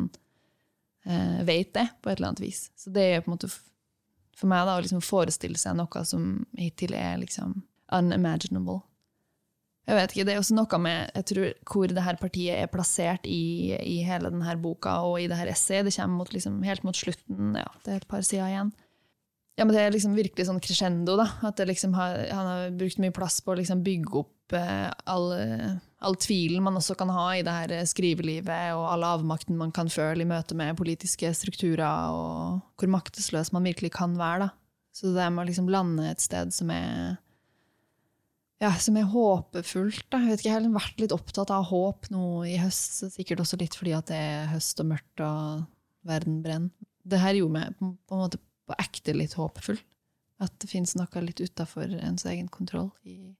eh, 1.06 1.38
vet 1.46 1.70
det, 1.78 1.86
på 2.02 2.10
et 2.10 2.18
eller 2.18 2.32
annet 2.32 2.42
vis. 2.42 2.64
Så 2.74 2.90
det 2.90 3.06
er 3.06 3.22
på 3.22 3.30
en 3.30 3.36
måte 3.36 3.52
for 4.42 4.50
meg 4.50 4.66
da, 4.66 4.74
å 4.74 4.82
liksom 4.82 5.06
forestille 5.06 5.60
seg 5.60 5.78
noe 5.78 6.02
som 6.08 6.42
hittil 6.58 6.98
er 6.98 7.20
liksom 7.22 7.60
unimaginable. 7.94 8.82
Jeg 9.88 9.98
vet 9.98 10.12
ikke, 10.14 10.24
Det 10.28 10.34
er 10.34 10.38
også 10.38 10.54
noe 10.54 10.78
med 10.78 11.10
jeg 11.16 11.24
tror, 11.26 11.48
hvor 11.66 11.90
det 11.90 12.04
her 12.06 12.18
partiet 12.20 12.60
er 12.60 12.70
plassert 12.70 13.26
i, 13.26 13.74
i 13.74 13.96
hele 14.06 14.30
denne 14.30 14.56
boka 14.62 15.00
og 15.02 15.18
i 15.20 15.26
det 15.26 15.36
her 15.40 15.50
essayet. 15.50 15.88
Det 15.88 15.96
kommer 15.96 16.22
mot, 16.22 16.32
liksom, 16.32 16.62
helt 16.62 16.84
mot 16.86 16.96
slutten. 16.96 17.56
ja, 17.58 17.66
Det 17.84 17.92
er 17.92 17.96
et 18.02 18.08
par 18.08 18.22
sider 18.22 18.46
igjen. 18.46 18.72
Ja, 19.58 19.64
men 19.66 19.74
Det 19.74 19.82
er 19.82 19.90
liksom 19.92 20.14
virkelig 20.16 20.46
sånn 20.48 20.62
crescendo. 20.62 21.16
da, 21.16 21.26
at 21.42 21.58
liksom 21.58 21.94
har, 21.94 22.22
Han 22.30 22.46
har 22.46 22.70
brukt 22.70 22.98
mye 23.02 23.12
plass 23.12 23.40
på 23.40 23.52
å 23.52 23.58
liksom 23.58 23.82
bygge 23.82 24.22
opp 24.22 24.54
eh, 24.56 24.90
all 25.06 25.80
all 26.02 26.16
tvilen 26.18 26.62
man 26.64 26.76
også 26.78 26.96
kan 26.98 27.10
ha 27.14 27.28
i 27.36 27.44
det 27.46 27.52
her 27.54 27.86
skrivelivet, 27.86 28.74
og 28.74 28.86
all 28.90 29.04
avmakten 29.06 29.58
man 29.58 29.72
kan 29.74 29.90
føle 29.92 30.24
i 30.24 30.28
møte 30.28 30.56
med 30.58 30.76
politiske 30.78 31.30
strukturer, 31.36 32.10
og 32.10 32.62
hvor 32.76 32.90
maktesløs 32.90 33.52
man 33.54 33.68
virkelig 33.68 33.92
kan 33.94 34.16
være. 34.18 34.48
Da. 34.48 34.48
Så 34.92 35.12
det 35.14 35.28
med 35.32 35.44
å 35.44 35.48
liksom 35.48 35.70
lande 35.72 36.10
et 36.10 36.20
sted 36.20 36.52
som 36.54 36.72
er 36.74 37.20
ja, 38.62 38.70
som 38.78 38.96
er 38.98 39.10
håpefullt. 39.10 40.06
Da. 40.12 40.20
Jeg 40.22 40.30
vet 40.30 40.42
ikke, 40.42 40.50
jeg 40.50 40.58
har 40.58 40.76
vært 40.76 41.02
litt 41.02 41.14
opptatt 41.16 41.52
av 41.54 41.66
håp 41.72 42.08
nå 42.14 42.26
i 42.48 42.56
høst, 42.62 43.02
sikkert 43.16 43.42
også 43.44 43.58
litt 43.60 43.76
fordi 43.78 43.96
det 44.08 44.18
er 44.18 44.50
høst 44.52 44.80
og 44.82 44.92
mørkt 44.92 45.24
og 45.26 45.64
verden 46.06 46.40
brenner. 46.44 46.90
Det 47.02 47.18
her 47.18 47.34
gjorde 47.34 47.56
meg 47.58 47.74
på, 47.80 48.14
en 48.14 48.22
måte 48.22 48.38
på 48.38 48.78
ekte 48.78 49.14
litt 49.16 49.34
håpefull. 49.34 49.80
At 50.42 50.54
det 50.62 50.70
fins 50.70 50.94
noe 50.98 51.22
litt 51.22 51.42
utafor 51.42 51.90
ens 51.98 52.24
egen 52.30 52.48
kontroll 52.50 52.90
i, 53.06 53.34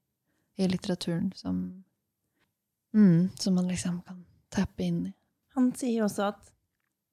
i 0.58 0.68
litteraturen 0.70 1.30
som 1.38 1.62
Mm, 2.94 3.28
som 3.38 3.54
man 3.54 3.68
liksom 3.68 4.02
kan 4.02 4.24
tappe 4.48 4.84
inn 4.84 5.06
i. 5.06 5.12
Han 5.56 5.70
sier 5.76 6.04
også 6.04 6.28
at 6.32 6.50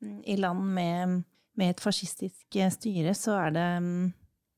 mm, 0.03 0.21
i 0.27 0.35
land 0.39 0.63
med, 0.75 1.21
med 1.59 1.73
et 1.73 1.83
fascistisk 1.83 2.57
styre, 2.75 3.13
så 3.15 3.37
er 3.45 3.55
det 3.55 3.67
mm, 3.83 4.09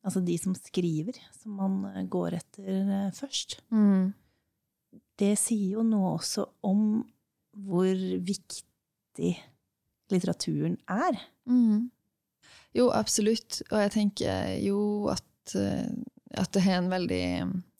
altså 0.06 0.24
de 0.26 0.36
som 0.42 0.56
skriver, 0.58 1.18
som 1.42 1.56
man 1.60 1.78
eh, 1.92 2.04
går 2.12 2.38
etter 2.40 2.82
eh, 2.82 3.08
først. 3.16 3.60
Mm. 3.74 4.12
Det 5.22 5.34
sier 5.40 5.78
jo 5.78 5.86
noe 5.88 6.16
også 6.18 6.48
om 6.68 7.02
hvor 7.68 7.96
viktig 8.26 9.34
litteraturen 10.12 10.78
er. 10.92 11.20
Mm. 11.48 11.90
Jo, 12.76 12.90
absolutt. 12.96 13.62
Og 13.70 13.78
jeg 13.84 13.94
tenker 13.94 14.54
jo 14.64 15.10
at, 15.12 15.54
at 15.54 16.54
det 16.56 16.64
er 16.64 16.78
en 16.78 16.92
veldig 16.92 17.26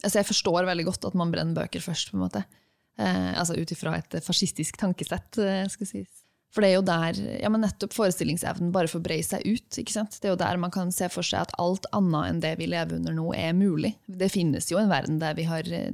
Altså, 0.02 0.18
jeg 0.18 0.28
forstår 0.32 0.66
veldig 0.66 0.86
godt 0.88 1.06
at 1.08 1.16
man 1.20 1.32
brenner 1.32 1.54
bøker 1.54 1.84
først, 1.84 2.10
på 2.10 2.18
en 2.18 2.24
måte. 2.24 2.42
Eh, 3.00 3.40
altså 3.40 3.56
ut 3.56 3.72
ifra 3.74 3.96
et 3.98 4.18
fascistisk 4.26 4.78
tankesett, 4.82 5.38
eh, 5.42 5.66
skal 5.72 5.88
sies. 5.88 6.21
For 6.52 6.64
det 6.64 6.72
er 6.72 6.76
jo 6.76 6.84
der 6.84 7.20
ja, 7.40 7.50
men 7.52 7.64
nettopp 7.64 7.94
forestillingsevnen 7.96 8.74
bare 8.76 8.92
får 8.92 9.04
breie 9.06 9.24
seg 9.24 9.46
ut. 9.48 9.78
ikke 9.80 9.94
sant? 9.94 10.18
Det 10.20 10.28
er 10.28 10.34
jo 10.34 10.42
der 10.42 10.60
man 10.60 10.74
kan 10.74 10.92
se 10.92 11.08
for 11.12 11.24
seg 11.24 11.46
at 11.46 11.54
alt 11.62 11.88
annet 11.96 12.28
enn 12.28 12.42
det 12.44 12.56
vi 12.60 12.68
lever 12.72 12.98
under 12.98 13.16
nå, 13.16 13.30
er 13.38 13.56
mulig. 13.56 13.94
Det 14.06 14.32
finnes 14.34 14.68
jo 14.72 14.80
en 14.82 14.92
verden 14.92 15.22
der 15.22 15.38
vi 15.38 15.48
har 15.48 15.68
eh, 15.72 15.94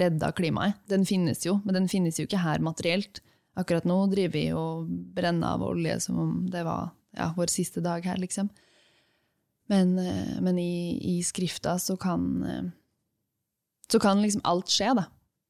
redda 0.00 0.32
klimaet. 0.36 0.80
Den 0.88 1.04
finnes 1.08 1.44
jo, 1.44 1.58
men 1.66 1.76
den 1.76 1.90
finnes 1.92 2.20
jo 2.20 2.24
ikke 2.24 2.40
her 2.40 2.64
materielt. 2.64 3.20
Akkurat 3.58 3.84
nå 3.88 3.98
driver 4.08 4.32
vi 4.38 4.46
og 4.56 4.88
brenner 5.16 5.58
av 5.58 5.66
olje 5.66 5.98
som 6.06 6.22
om 6.22 6.32
det 6.48 6.64
var 6.64 6.94
ja, 7.18 7.28
vår 7.36 7.52
siste 7.52 7.84
dag 7.84 8.06
her, 8.08 8.16
liksom. 8.22 8.48
Men, 9.68 9.92
eh, 10.00 10.40
men 10.40 10.56
i, 10.62 10.96
i, 11.18 11.18
skrifta 11.26 11.76
så 11.76 11.98
kan, 12.00 12.72
så 13.92 14.00
kan 14.00 14.24
liksom 14.24 14.46
alt 14.48 14.72
skje, 14.72 14.94
da. 15.02 15.04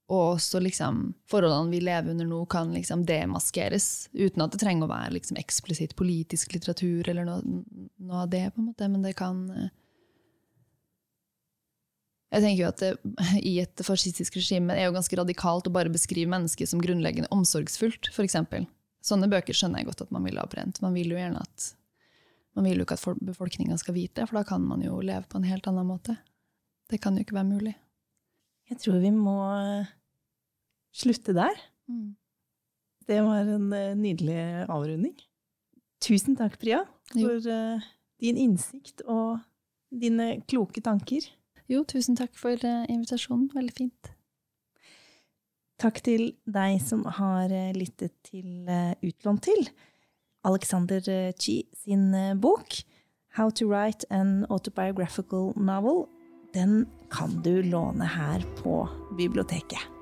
Og 0.09 0.39
også 0.39 0.63
liksom, 0.65 1.03
forholdene 1.29 1.69
vi 1.75 1.83
lever 1.85 2.15
under 2.15 2.29
nå, 2.29 2.39
kan 2.49 2.71
liksom 2.73 3.03
demaskeres. 3.09 4.09
Uten 4.17 4.41
at 4.41 4.55
det 4.55 4.63
trenger 4.63 4.87
å 4.87 4.93
være 4.93 5.19
liksom 5.19 5.37
eksplisitt 5.41 5.93
politisk 5.99 6.55
litteratur 6.57 7.11
eller 7.13 7.29
noe, 7.29 7.43
noe, 7.45 8.23
av 8.23 8.31
det, 8.33 8.47
på 8.55 8.63
en 8.63 8.71
måte. 8.71 8.89
Men 8.89 9.05
det 9.05 9.13
kan 9.19 9.43
eh, 9.53 9.69
Jeg 12.33 12.45
tenker 12.45 12.63
jo 12.63 12.71
at 12.71 12.81
det, 12.81 12.91
i 13.53 13.55
et 13.61 13.85
fascistisk 13.85 14.37
regime 14.41 14.77
er 14.77 14.89
jo 14.89 14.97
ganske 14.97 15.17
radikalt 15.21 15.69
å 15.69 15.73
bare 15.73 15.93
beskrive 15.93 16.33
mennesket 16.33 16.73
som 16.73 16.81
grunnleggende 16.81 17.31
omsorgsfullt, 17.33 18.11
f.eks. 18.13 18.37
Sånne 19.05 19.29
bøker 19.33 19.57
skjønner 19.57 19.81
jeg 19.81 19.91
godt 19.91 20.07
at 20.07 20.13
man 20.13 20.25
vil 20.29 20.41
ha 20.41 20.45
brent. 20.49 20.81
Man 20.85 20.97
vil 20.97 21.13
jo 21.13 21.21
gjerne 21.21 21.45
at 21.45 21.69
man 22.57 22.67
vil 22.67 22.81
jo 22.81 22.89
ikke 22.89 22.97
at 22.99 23.21
befolkninga 23.29 23.77
skal 23.79 23.97
vite 23.97 24.23
det, 24.23 24.27
for 24.31 24.41
da 24.41 24.45
kan 24.49 24.65
man 24.65 24.81
jo 24.83 24.97
leve 25.05 25.29
på 25.29 25.39
en 25.39 25.47
helt 25.47 25.69
annen 25.71 25.87
måte. 25.87 26.17
Det 26.89 26.99
kan 27.01 27.17
jo 27.17 27.23
ikke 27.23 27.37
være 27.37 27.53
mulig. 27.53 27.77
Jeg 28.69 28.81
tror 28.83 28.99
vi 29.01 29.13
må 29.15 29.39
slutte 30.99 31.35
der. 31.37 31.57
Mm. 31.89 32.17
Det 33.09 33.23
var 33.25 33.49
en 33.49 33.73
uh, 33.73 33.97
nydelig 33.97 34.39
avrunding. 34.69 35.17
Tusen 36.05 36.37
takk, 36.39 36.59
Priya, 36.61 36.85
for 37.15 37.49
uh, 37.49 37.87
din 38.21 38.39
innsikt 38.39 39.03
og 39.07 39.39
dine 39.89 40.43
kloke 40.51 40.83
tanker. 40.85 41.25
Jo, 41.69 41.83
tusen 41.89 42.19
takk 42.19 42.37
for 42.39 42.59
uh, 42.61 42.85
invitasjonen. 42.91 43.49
Veldig 43.55 43.75
fint. 43.77 44.13
Takk 45.79 46.01
til 46.03 46.33
deg 46.51 46.81
som 46.83 47.05
har 47.21 47.53
lyttet 47.77 48.11
til 48.27 48.67
Utlånt 48.99 49.45
til. 49.47 49.69
Alexander 50.43 50.99
Chi 51.39 51.61
sin 51.85 52.11
bok 52.43 52.81
How 53.39 53.51
to 53.51 53.69
Write 53.71 54.03
an 54.11 54.45
Autobiographical 54.51 55.53
Novel, 55.55 56.09
den 56.55 56.89
kan 57.15 57.39
du 57.43 57.63
låne 57.63 58.11
her 58.11 58.43
på 58.59 58.89
biblioteket. 59.15 59.98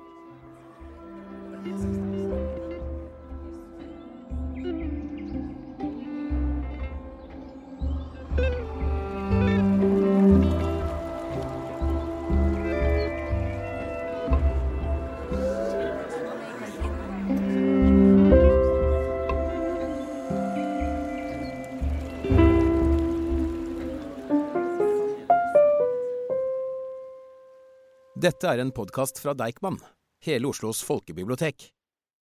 Dette 28.17 28.49
er 28.49 28.59
en 28.59 28.71
podkast 28.73 29.19
fra 29.21 29.31
Deichman, 29.37 29.77
hele 30.27 30.47
Oslos 30.47 30.83
folkebibliotek. 30.83 31.76